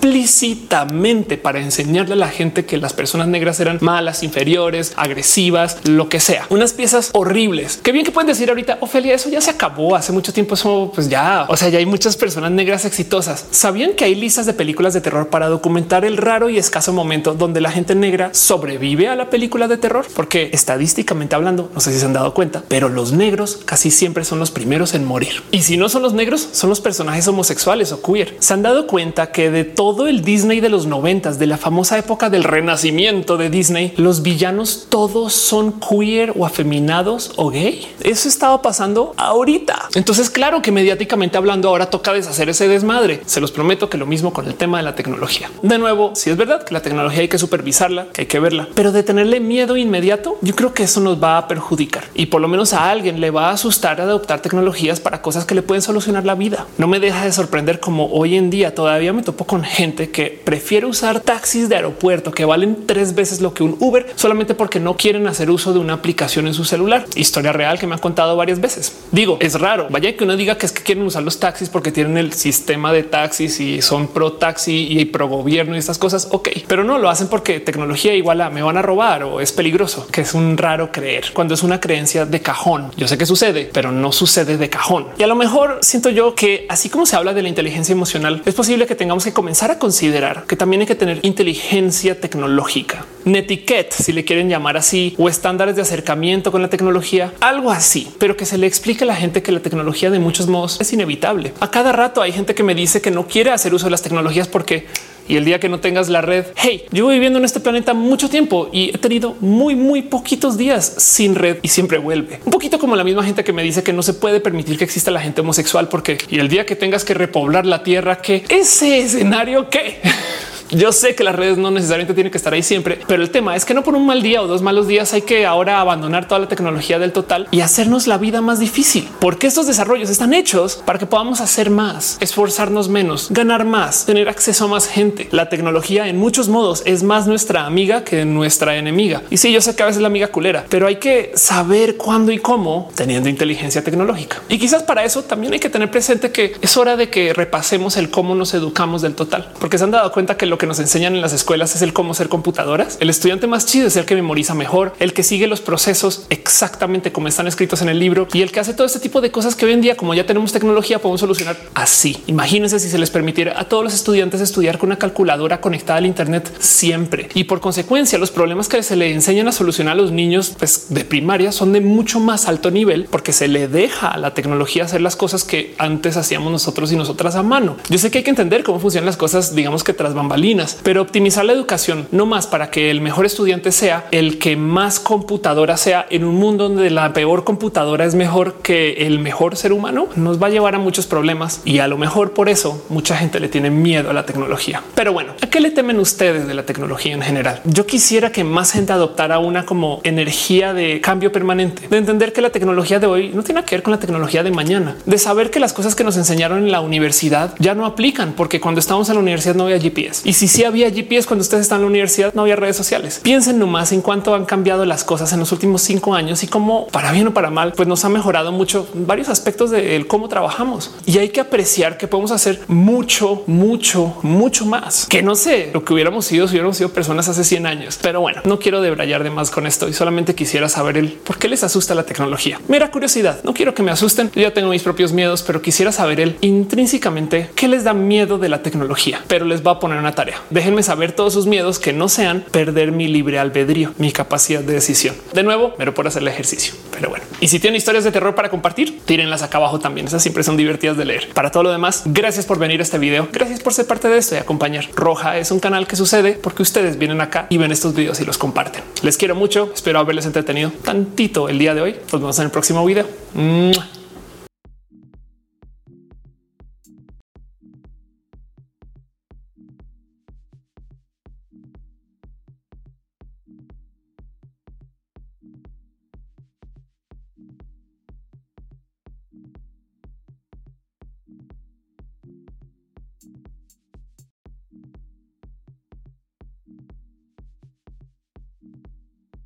explícitamente 0.00 1.36
para 1.36 1.60
enseñarle 1.60 2.14
a 2.14 2.16
la 2.16 2.28
gente 2.28 2.64
que 2.64 2.78
las 2.78 2.94
personas 2.94 3.28
negras 3.28 3.60
eran 3.60 3.76
malas, 3.82 4.22
inferiores, 4.22 4.94
agresivas, 4.96 5.76
lo 5.84 6.08
que 6.08 6.20
sea. 6.20 6.46
Unas 6.48 6.72
piezas 6.72 7.10
horribles. 7.12 7.78
Qué 7.82 7.92
bien 7.92 8.06
que 8.06 8.10
pueden 8.10 8.28
decir 8.28 8.48
ahorita, 8.48 8.78
Ofelia, 8.80 9.14
eso 9.14 9.28
ya 9.28 9.42
se 9.42 9.50
acabó 9.50 9.94
hace 9.94 10.10
mucho 10.12 10.32
tiempo. 10.32 10.54
Eso 10.54 10.90
pues 10.94 11.10
ya, 11.10 11.44
o 11.50 11.56
sea, 11.56 11.68
ya 11.68 11.78
hay 11.78 11.84
muchas 11.84 12.16
personas 12.16 12.50
negras 12.50 12.86
exitosas. 12.86 13.44
Sabían 13.50 13.92
que 13.92 14.06
hay 14.06 14.14
listas 14.14 14.46
de 14.46 14.54
películas 14.54 14.94
de 14.94 15.02
terror 15.02 15.28
para 15.28 15.48
documentar 15.48 16.06
el 16.06 16.16
raro 16.16 16.48
y 16.48 16.56
escaso 16.56 16.94
momento 16.94 17.34
donde 17.34 17.60
la 17.60 17.70
gente 17.70 17.94
negra 17.94 18.30
sobrevive 18.32 19.08
a 19.08 19.16
la 19.16 19.28
película 19.28 19.68
de 19.68 19.76
terror, 19.76 20.06
porque 20.16 20.48
estadísticamente 20.54 21.34
hablando, 21.34 21.70
no 21.74 21.80
sé 21.80 21.92
si 21.92 21.98
se 21.98 22.06
han 22.06 22.14
dado 22.14 22.32
cuenta, 22.32 22.62
pero 22.68 22.88
los 22.88 23.12
negros 23.12 23.60
casi 23.66 23.90
siempre 23.90 24.24
son 24.24 24.38
los 24.38 24.50
primeros 24.50 24.94
en 24.94 25.04
morir. 25.04 25.42
Y 25.50 25.60
si 25.60 25.76
no 25.76 25.90
son 25.90 26.00
los 26.00 26.14
negros, 26.14 26.48
son 26.52 26.70
los 26.70 26.80
personajes 26.80 27.28
homosexuales 27.28 27.92
o 27.92 28.00
queer. 28.00 28.36
Se 28.38 28.54
han 28.54 28.62
dado 28.62 28.86
cuenta 28.86 29.30
que 29.30 29.50
de 29.50 29.64
todo 29.64 29.89
el 30.08 30.22
Disney 30.22 30.60
de 30.60 30.68
los 30.68 30.86
noventas, 30.86 31.38
de 31.38 31.46
la 31.46 31.56
famosa 31.56 31.98
época 31.98 32.30
del 32.30 32.44
renacimiento 32.44 33.36
de 33.36 33.50
Disney, 33.50 33.92
los 33.96 34.22
villanos 34.22 34.86
todos 34.88 35.32
son 35.32 35.74
queer 35.80 36.32
o 36.36 36.46
afeminados 36.46 37.32
o 37.36 37.50
gay. 37.50 37.86
Eso 38.02 38.28
estaba 38.28 38.62
pasando 38.62 39.12
ahorita. 39.16 39.88
Entonces, 39.94 40.30
claro 40.30 40.62
que 40.62 40.72
mediáticamente 40.72 41.36
hablando, 41.36 41.68
ahora 41.68 41.86
toca 41.86 42.12
deshacer 42.12 42.48
ese 42.48 42.68
desmadre. 42.68 43.20
Se 43.26 43.40
los 43.40 43.52
prometo 43.52 43.88
que 43.88 43.98
lo 43.98 44.06
mismo 44.06 44.32
con 44.32 44.46
el 44.46 44.54
tema 44.54 44.78
de 44.78 44.84
la 44.84 44.94
tecnología. 44.94 45.50
De 45.62 45.78
nuevo, 45.78 46.12
si 46.14 46.30
es 46.30 46.36
verdad 46.36 46.64
que 46.64 46.74
la 46.74 46.82
tecnología 46.82 47.20
hay 47.20 47.28
que 47.28 47.38
supervisarla, 47.38 48.06
que 48.12 48.22
hay 48.22 48.26
que 48.26 48.40
verla, 48.40 48.68
pero 48.74 48.92
de 48.92 49.02
tenerle 49.02 49.40
miedo 49.40 49.76
inmediato, 49.76 50.38
yo 50.40 50.54
creo 50.56 50.74
que 50.74 50.84
eso 50.84 51.00
nos 51.00 51.22
va 51.22 51.38
a 51.38 51.48
perjudicar 51.48 52.04
y 52.14 52.26
por 52.26 52.40
lo 52.40 52.48
menos 52.48 52.72
a 52.72 52.90
alguien 52.90 53.20
le 53.20 53.30
va 53.30 53.48
a 53.48 53.52
asustar 53.52 54.00
adoptar 54.00 54.40
tecnologías 54.40 55.00
para 55.00 55.22
cosas 55.22 55.44
que 55.44 55.54
le 55.54 55.62
pueden 55.62 55.82
solucionar 55.82 56.24
la 56.24 56.34
vida. 56.34 56.66
No 56.78 56.86
me 56.86 57.00
deja 57.00 57.24
de 57.24 57.32
sorprender 57.32 57.80
como 57.80 58.06
hoy 58.06 58.36
en 58.36 58.50
día 58.50 58.74
todavía 58.74 59.12
me 59.12 59.22
topo 59.22 59.44
con 59.44 59.64
gente 59.64 59.79
que 59.80 60.38
prefiere 60.44 60.84
usar 60.84 61.20
taxis 61.20 61.70
de 61.70 61.76
aeropuerto 61.76 62.32
que 62.32 62.44
valen 62.44 62.86
tres 62.86 63.14
veces 63.14 63.40
lo 63.40 63.54
que 63.54 63.62
un 63.62 63.78
Uber 63.80 64.06
solamente 64.14 64.54
porque 64.54 64.78
no 64.78 64.94
quieren 64.94 65.26
hacer 65.26 65.50
uso 65.50 65.72
de 65.72 65.78
una 65.78 65.94
aplicación 65.94 66.46
en 66.46 66.52
su 66.52 66.66
celular. 66.66 67.06
Historia 67.14 67.52
real 67.52 67.78
que 67.78 67.86
me 67.86 67.94
han 67.94 68.00
contado 68.00 68.36
varias 68.36 68.60
veces. 68.60 68.94
Digo, 69.10 69.38
es 69.40 69.58
raro. 69.58 69.86
Vaya 69.88 70.14
que 70.14 70.24
uno 70.24 70.36
diga 70.36 70.58
que 70.58 70.66
es 70.66 70.72
que 70.72 70.82
quieren 70.82 71.04
usar 71.04 71.22
los 71.22 71.40
taxis 71.40 71.70
porque 71.70 71.92
tienen 71.92 72.18
el 72.18 72.34
sistema 72.34 72.92
de 72.92 73.04
taxis 73.04 73.58
y 73.58 73.80
son 73.80 74.08
pro 74.08 74.34
taxi 74.34 74.86
y 74.90 75.06
pro 75.06 75.28
gobierno 75.28 75.74
y 75.74 75.78
estas 75.78 75.96
cosas. 75.96 76.28
Ok, 76.30 76.50
pero 76.68 76.84
no 76.84 76.98
lo 76.98 77.08
hacen 77.08 77.28
porque 77.28 77.60
tecnología 77.60 78.14
igual 78.14 78.42
a 78.42 78.50
me 78.50 78.62
van 78.62 78.76
a 78.76 78.82
robar 78.82 79.22
o 79.22 79.40
es 79.40 79.50
peligroso, 79.50 80.08
que 80.12 80.20
es 80.20 80.34
un 80.34 80.58
raro 80.58 80.92
creer 80.92 81.32
cuando 81.32 81.54
es 81.54 81.62
una 81.62 81.80
creencia 81.80 82.26
de 82.26 82.40
cajón. 82.40 82.90
Yo 82.98 83.08
sé 83.08 83.16
que 83.16 83.24
sucede, 83.24 83.70
pero 83.72 83.92
no 83.92 84.12
sucede 84.12 84.58
de 84.58 84.68
cajón. 84.68 85.06
Y 85.18 85.22
a 85.22 85.26
lo 85.26 85.36
mejor 85.36 85.78
siento 85.80 86.10
yo 86.10 86.34
que 86.34 86.66
así 86.68 86.90
como 86.90 87.06
se 87.06 87.16
habla 87.16 87.32
de 87.32 87.40
la 87.40 87.48
inteligencia 87.48 87.94
emocional, 87.94 88.42
es 88.44 88.54
posible 88.54 88.86
que 88.86 88.94
tengamos 88.94 89.24
que 89.24 89.32
comenzar 89.32 89.69
a 89.70 89.78
considerar 89.78 90.44
que 90.46 90.56
también 90.56 90.80
hay 90.80 90.86
que 90.86 90.94
tener 90.94 91.18
inteligencia 91.22 92.20
tecnológica, 92.20 93.06
netiquette, 93.24 93.92
si 93.92 94.12
le 94.12 94.24
quieren 94.24 94.48
llamar 94.48 94.76
así, 94.76 95.14
o 95.18 95.28
estándares 95.28 95.76
de 95.76 95.82
acercamiento 95.82 96.52
con 96.52 96.62
la 96.62 96.68
tecnología, 96.68 97.32
algo 97.40 97.70
así, 97.70 98.08
pero 98.18 98.36
que 98.36 98.46
se 98.46 98.58
le 98.58 98.66
explique 98.66 99.04
a 99.04 99.06
la 99.06 99.16
gente 99.16 99.42
que 99.42 99.52
la 99.52 99.60
tecnología 99.60 100.10
de 100.10 100.18
muchos 100.18 100.46
modos 100.46 100.80
es 100.80 100.92
inevitable. 100.92 101.52
A 101.60 101.70
cada 101.70 101.92
rato 101.92 102.22
hay 102.22 102.32
gente 102.32 102.54
que 102.54 102.62
me 102.62 102.74
dice 102.74 103.00
que 103.00 103.10
no 103.10 103.26
quiere 103.26 103.50
hacer 103.50 103.74
uso 103.74 103.86
de 103.86 103.90
las 103.90 104.02
tecnologías 104.02 104.48
porque 104.48 104.86
y 105.30 105.36
el 105.36 105.44
día 105.44 105.60
que 105.60 105.68
no 105.68 105.78
tengas 105.78 106.08
la 106.08 106.22
red, 106.22 106.46
hey, 106.56 106.86
llevo 106.90 107.08
viviendo 107.08 107.38
en 107.38 107.44
este 107.44 107.60
planeta 107.60 107.94
mucho 107.94 108.28
tiempo 108.28 108.68
y 108.72 108.90
he 108.90 108.98
tenido 108.98 109.36
muy, 109.38 109.76
muy 109.76 110.02
poquitos 110.02 110.58
días 110.58 110.94
sin 110.98 111.36
red 111.36 111.58
y 111.62 111.68
siempre 111.68 111.98
vuelve. 111.98 112.40
Un 112.44 112.50
poquito 112.50 112.80
como 112.80 112.96
la 112.96 113.04
misma 113.04 113.22
gente 113.22 113.44
que 113.44 113.52
me 113.52 113.62
dice 113.62 113.84
que 113.84 113.92
no 113.92 114.02
se 114.02 114.14
puede 114.14 114.40
permitir 114.40 114.76
que 114.76 114.82
exista 114.82 115.12
la 115.12 115.20
gente 115.20 115.40
homosexual 115.40 115.88
porque 115.88 116.18
y 116.28 116.40
el 116.40 116.48
día 116.48 116.66
que 116.66 116.74
tengas 116.74 117.04
que 117.04 117.14
repoblar 117.14 117.64
la 117.64 117.84
tierra, 117.84 118.20
que 118.20 118.44
ese 118.48 118.98
escenario 118.98 119.70
que 119.70 120.00
Yo 120.70 120.92
sé 120.92 121.16
que 121.16 121.24
las 121.24 121.34
redes 121.34 121.58
no 121.58 121.72
necesariamente 121.72 122.14
tienen 122.14 122.30
que 122.30 122.38
estar 122.38 122.52
ahí 122.52 122.62
siempre, 122.62 123.00
pero 123.08 123.22
el 123.22 123.30
tema 123.30 123.56
es 123.56 123.64
que 123.64 123.74
no 123.74 123.82
por 123.82 123.96
un 123.96 124.06
mal 124.06 124.22
día 124.22 124.40
o 124.40 124.46
dos 124.46 124.62
malos 124.62 124.86
días 124.86 125.12
hay 125.12 125.22
que 125.22 125.44
ahora 125.44 125.80
abandonar 125.80 126.28
toda 126.28 126.40
la 126.40 126.48
tecnología 126.48 127.00
del 127.00 127.12
total 127.12 127.48
y 127.50 127.60
hacernos 127.60 128.06
la 128.06 128.18
vida 128.18 128.40
más 128.40 128.60
difícil, 128.60 129.08
porque 129.18 129.48
estos 129.48 129.66
desarrollos 129.66 130.10
están 130.10 130.32
hechos 130.32 130.80
para 130.84 131.00
que 131.00 131.06
podamos 131.06 131.40
hacer 131.40 131.70
más, 131.70 132.18
esforzarnos 132.20 132.88
menos, 132.88 133.28
ganar 133.30 133.64
más, 133.64 134.06
tener 134.06 134.28
acceso 134.28 134.66
a 134.66 134.68
más 134.68 134.86
gente. 134.86 135.28
La 135.32 135.48
tecnología 135.48 136.06
en 136.06 136.18
muchos 136.18 136.48
modos 136.48 136.82
es 136.86 137.02
más 137.02 137.26
nuestra 137.26 137.66
amiga 137.66 138.04
que 138.04 138.24
nuestra 138.24 138.76
enemiga. 138.76 139.22
Y 139.28 139.38
sí, 139.38 139.52
yo 139.52 139.60
sé 139.60 139.74
que 139.74 139.82
a 139.82 139.86
veces 139.86 139.96
es 139.96 140.02
la 140.02 140.08
amiga 140.08 140.28
culera, 140.28 140.66
pero 140.68 140.86
hay 140.86 140.96
que 140.96 141.32
saber 141.34 141.96
cuándo 141.96 142.30
y 142.30 142.38
cómo 142.38 142.90
teniendo 142.94 143.28
inteligencia 143.28 143.82
tecnológica. 143.82 144.40
Y 144.48 144.58
quizás 144.58 144.84
para 144.84 145.04
eso 145.04 145.24
también 145.24 145.52
hay 145.52 145.58
que 145.58 145.68
tener 145.68 145.90
presente 145.90 146.30
que 146.30 146.54
es 146.60 146.76
hora 146.76 146.96
de 146.96 147.10
que 147.10 147.32
repasemos 147.32 147.96
el 147.96 148.10
cómo 148.10 148.36
nos 148.36 148.54
educamos 148.54 149.02
del 149.02 149.16
total, 149.16 149.50
porque 149.58 149.76
se 149.76 149.84
han 149.84 149.90
dado 149.90 150.12
cuenta 150.12 150.36
que 150.36 150.46
lo 150.46 150.59
que 150.60 150.66
nos 150.66 150.78
enseñan 150.78 151.16
en 151.16 151.22
las 151.22 151.32
escuelas 151.32 151.74
es 151.74 151.82
el 151.82 151.92
cómo 151.92 152.14
ser 152.14 152.28
computadoras. 152.28 152.98
El 153.00 153.10
estudiante 153.10 153.48
más 153.48 153.66
chido 153.66 153.88
es 153.88 153.96
el 153.96 154.04
que 154.04 154.14
memoriza 154.14 154.54
mejor, 154.54 154.92
el 155.00 155.12
que 155.12 155.24
sigue 155.24 155.48
los 155.48 155.60
procesos 155.60 156.26
exactamente 156.28 157.10
como 157.10 157.26
están 157.26 157.48
escritos 157.48 157.82
en 157.82 157.88
el 157.88 157.98
libro 157.98 158.28
y 158.32 158.42
el 158.42 158.52
que 158.52 158.60
hace 158.60 158.74
todo 158.74 158.86
este 158.86 159.00
tipo 159.00 159.20
de 159.20 159.32
cosas 159.32 159.56
que 159.56 159.64
hoy 159.64 159.72
en 159.72 159.80
día, 159.80 159.96
como 159.96 160.14
ya 160.14 160.26
tenemos 160.26 160.52
tecnología, 160.52 161.00
podemos 161.00 161.20
solucionar 161.20 161.56
así. 161.74 162.22
Imagínense 162.26 162.78
si 162.78 162.90
se 162.90 162.98
les 162.98 163.10
permitiera 163.10 163.58
a 163.58 163.64
todos 163.64 163.82
los 163.82 163.94
estudiantes 163.94 164.40
estudiar 164.40 164.78
con 164.78 164.90
una 164.90 164.98
calculadora 164.98 165.60
conectada 165.60 165.98
al 165.98 166.06
Internet 166.06 166.52
siempre 166.58 167.30
y 167.34 167.44
por 167.44 167.60
consecuencia 167.60 168.18
los 168.18 168.30
problemas 168.30 168.68
que 168.68 168.82
se 168.82 168.96
le 168.96 169.12
enseñan 169.12 169.48
a 169.48 169.52
solucionar 169.52 169.94
a 169.94 169.96
los 169.96 170.12
niños 170.12 170.54
pues, 170.58 170.86
de 170.90 171.04
primaria 171.04 171.52
son 171.52 171.72
de 171.72 171.80
mucho 171.80 172.20
más 172.20 172.46
alto 172.48 172.70
nivel 172.70 173.06
porque 173.10 173.32
se 173.32 173.48
le 173.48 173.66
deja 173.66 174.08
a 174.08 174.18
la 174.18 174.34
tecnología 174.34 174.84
hacer 174.84 175.00
las 175.00 175.16
cosas 175.16 175.42
que 175.44 175.74
antes 175.78 176.18
hacíamos 176.18 176.52
nosotros 176.52 176.92
y 176.92 176.96
nosotras 176.96 177.34
a 177.34 177.42
mano. 177.42 177.78
Yo 177.88 177.96
sé 177.96 178.10
que 178.10 178.18
hay 178.18 178.24
que 178.24 178.30
entender 178.30 178.62
cómo 178.62 178.78
funcionan 178.78 179.06
las 179.06 179.16
cosas, 179.16 179.54
digamos 179.54 179.84
que 179.84 179.94
tras 179.94 180.12
bambalinas 180.12 180.49
pero 180.82 181.02
optimizar 181.02 181.44
la 181.44 181.52
educación 181.52 182.08
no 182.10 182.26
más 182.26 182.46
para 182.46 182.70
que 182.70 182.90
el 182.90 183.00
mejor 183.00 183.26
estudiante 183.26 183.72
sea 183.72 184.06
el 184.10 184.38
que 184.38 184.56
más 184.56 185.00
computadora 185.00 185.76
sea 185.76 186.06
en 186.10 186.24
un 186.24 186.34
mundo 186.34 186.68
donde 186.68 186.90
la 186.90 187.12
peor 187.12 187.44
computadora 187.44 188.04
es 188.04 188.14
mejor 188.14 188.54
que 188.62 189.06
el 189.06 189.18
mejor 189.18 189.56
ser 189.56 189.72
humano 189.72 190.08
nos 190.16 190.42
va 190.42 190.48
a 190.48 190.50
llevar 190.50 190.74
a 190.74 190.78
muchos 190.78 191.06
problemas 191.06 191.62
y 191.64 191.78
a 191.78 191.88
lo 191.88 191.98
mejor 191.98 192.32
por 192.32 192.48
eso 192.48 192.84
mucha 192.88 193.16
gente 193.16 193.40
le 193.40 193.48
tiene 193.48 193.70
miedo 193.70 194.10
a 194.10 194.12
la 194.12 194.26
tecnología. 194.26 194.82
Pero 194.94 195.12
bueno, 195.12 195.34
¿a 195.40 195.46
qué 195.46 195.60
le 195.60 195.70
temen 195.70 195.98
ustedes 195.98 196.46
de 196.46 196.54
la 196.54 196.64
tecnología 196.64 197.14
en 197.14 197.22
general? 197.22 197.60
Yo 197.64 197.86
quisiera 197.86 198.32
que 198.32 198.44
más 198.44 198.72
gente 198.72 198.92
adoptara 198.92 199.38
una 199.38 199.64
como 199.64 200.00
energía 200.04 200.74
de 200.74 201.00
cambio 201.00 201.32
permanente, 201.32 201.88
de 201.88 201.98
entender 201.98 202.32
que 202.32 202.40
la 202.40 202.50
tecnología 202.50 202.98
de 202.98 203.06
hoy 203.06 203.30
no 203.34 203.42
tiene 203.42 203.64
que 203.64 203.76
ver 203.76 203.82
con 203.82 203.92
la 203.92 203.98
tecnología 203.98 204.42
de 204.42 204.50
mañana, 204.50 204.96
de 205.06 205.18
saber 205.18 205.50
que 205.50 205.60
las 205.60 205.72
cosas 205.72 205.94
que 205.94 206.04
nos 206.04 206.16
enseñaron 206.16 206.58
en 206.58 206.72
la 206.72 206.80
universidad 206.80 207.54
ya 207.58 207.74
no 207.74 207.86
aplican 207.86 208.32
porque 208.32 208.60
cuando 208.60 208.80
estamos 208.80 209.08
en 209.08 209.16
la 209.16 209.20
universidad 209.20 209.54
no 209.54 209.64
había 209.64 209.78
GPS 209.78 210.28
si 210.40 210.48
sí 210.48 210.64
había 210.64 210.90
GPS 210.90 211.28
cuando 211.28 211.42
ustedes 211.42 211.64
están 211.64 211.80
en 211.80 211.82
la 211.82 211.88
universidad, 211.88 212.32
no 212.32 212.40
había 212.40 212.56
redes 212.56 212.74
sociales. 212.74 213.20
Piensen 213.22 213.58
nomás 213.58 213.92
en 213.92 214.00
cuánto 214.00 214.34
han 214.34 214.46
cambiado 214.46 214.86
las 214.86 215.04
cosas 215.04 215.34
en 215.34 215.38
los 215.38 215.52
últimos 215.52 215.82
cinco 215.82 216.14
años 216.14 216.42
y 216.42 216.46
cómo 216.46 216.86
para 216.86 217.12
bien 217.12 217.26
o 217.26 217.34
para 217.34 217.50
mal, 217.50 217.74
pues 217.74 217.86
nos 217.86 218.06
ha 218.06 218.08
mejorado 218.08 218.50
mucho 218.50 218.88
varios 218.94 219.28
aspectos 219.28 219.70
de 219.70 220.02
cómo 220.08 220.30
trabajamos 220.30 220.94
y 221.04 221.18
hay 221.18 221.28
que 221.28 221.40
apreciar 221.40 221.98
que 221.98 222.08
podemos 222.08 222.30
hacer 222.30 222.62
mucho, 222.68 223.42
mucho, 223.46 224.16
mucho 224.22 224.64
más 224.64 225.04
que 225.10 225.22
no 225.22 225.34
sé 225.34 225.72
lo 225.74 225.84
que 225.84 225.92
hubiéramos 225.92 226.24
sido 226.24 226.48
si 226.48 226.52
hubiéramos 226.52 226.78
sido 226.78 226.88
personas 226.88 227.28
hace 227.28 227.44
100 227.44 227.66
años. 227.66 227.98
Pero 228.00 228.22
bueno, 228.22 228.40
no 228.46 228.58
quiero 228.58 228.80
debrayar 228.80 229.22
de 229.24 229.28
más 229.28 229.50
con 229.50 229.66
esto 229.66 229.88
y 229.88 229.92
solamente 229.92 230.34
quisiera 230.34 230.70
saber 230.70 230.96
el 230.96 231.12
por 231.12 231.36
qué 231.36 231.50
les 231.50 231.64
asusta 231.64 231.94
la 231.94 232.04
tecnología. 232.04 232.58
Mera 232.66 232.90
curiosidad. 232.90 233.40
No 233.44 233.52
quiero 233.52 233.74
que 233.74 233.82
me 233.82 233.90
asusten. 233.90 234.30
Yo 234.34 234.40
ya 234.40 234.54
tengo 234.54 234.70
mis 234.70 234.82
propios 234.82 235.12
miedos, 235.12 235.42
pero 235.42 235.60
quisiera 235.60 235.92
saber 235.92 236.18
el 236.18 236.38
intrínsecamente 236.40 237.50
qué 237.54 237.68
les 237.68 237.84
da 237.84 237.92
miedo 237.92 238.38
de 238.38 238.48
la 238.48 238.62
tecnología. 238.62 239.22
Pero 239.28 239.44
les 239.44 239.66
va 239.66 239.72
a 239.72 239.78
poner 239.78 239.98
una 239.98 240.14
Déjenme 240.50 240.82
saber 240.82 241.12
todos 241.12 241.32
sus 241.32 241.46
miedos 241.46 241.78
que 241.78 241.92
no 241.92 242.08
sean 242.08 242.44
perder 242.50 242.92
mi 242.92 243.08
libre 243.08 243.38
albedrío, 243.38 243.92
mi 243.98 244.12
capacidad 244.12 244.60
de 244.60 244.74
decisión. 244.74 245.14
De 245.32 245.42
nuevo, 245.42 245.74
pero 245.76 245.94
por 245.94 246.06
hacer 246.06 246.22
el 246.22 246.28
ejercicio. 246.28 246.74
Pero 246.90 247.08
bueno, 247.08 247.24
y 247.40 247.48
si 247.48 247.60
tienen 247.60 247.76
historias 247.76 248.04
de 248.04 248.12
terror 248.12 248.34
para 248.34 248.50
compartir, 248.50 249.00
tírenlas 249.04 249.42
acá 249.42 249.58
abajo 249.58 249.80
también. 249.80 250.06
Esas 250.06 250.22
siempre 250.22 250.42
son 250.42 250.56
divertidas 250.56 250.96
de 250.96 251.04
leer. 251.04 251.28
Para 251.32 251.50
todo 251.50 251.62
lo 251.64 251.70
demás, 251.70 252.02
gracias 252.06 252.46
por 252.46 252.58
venir 252.58 252.80
a 252.80 252.82
este 252.82 252.98
video. 252.98 253.28
Gracias 253.32 253.60
por 253.60 253.72
ser 253.72 253.86
parte 253.86 254.08
de 254.08 254.18
esto 254.18 254.34
y 254.34 254.38
acompañar. 254.38 254.88
Roja 254.94 255.38
es 255.38 255.50
un 255.50 255.60
canal 255.60 255.86
que 255.86 255.96
sucede 255.96 256.32
porque 256.32 256.62
ustedes 256.62 256.98
vienen 256.98 257.20
acá 257.20 257.46
y 257.48 257.58
ven 257.58 257.72
estos 257.72 257.94
videos 257.94 258.20
y 258.20 258.24
los 258.24 258.38
comparten. 258.38 258.82
Les 259.02 259.16
quiero 259.16 259.34
mucho. 259.34 259.70
Espero 259.74 259.98
haberles 259.98 260.26
entretenido 260.26 260.72
tantito 260.82 261.48
el 261.48 261.58
día 261.58 261.74
de 261.74 261.80
hoy. 261.80 261.96
Nos 262.12 262.20
vemos 262.20 262.38
en 262.38 262.44
el 262.46 262.50
próximo 262.50 262.84
video. 262.84 263.06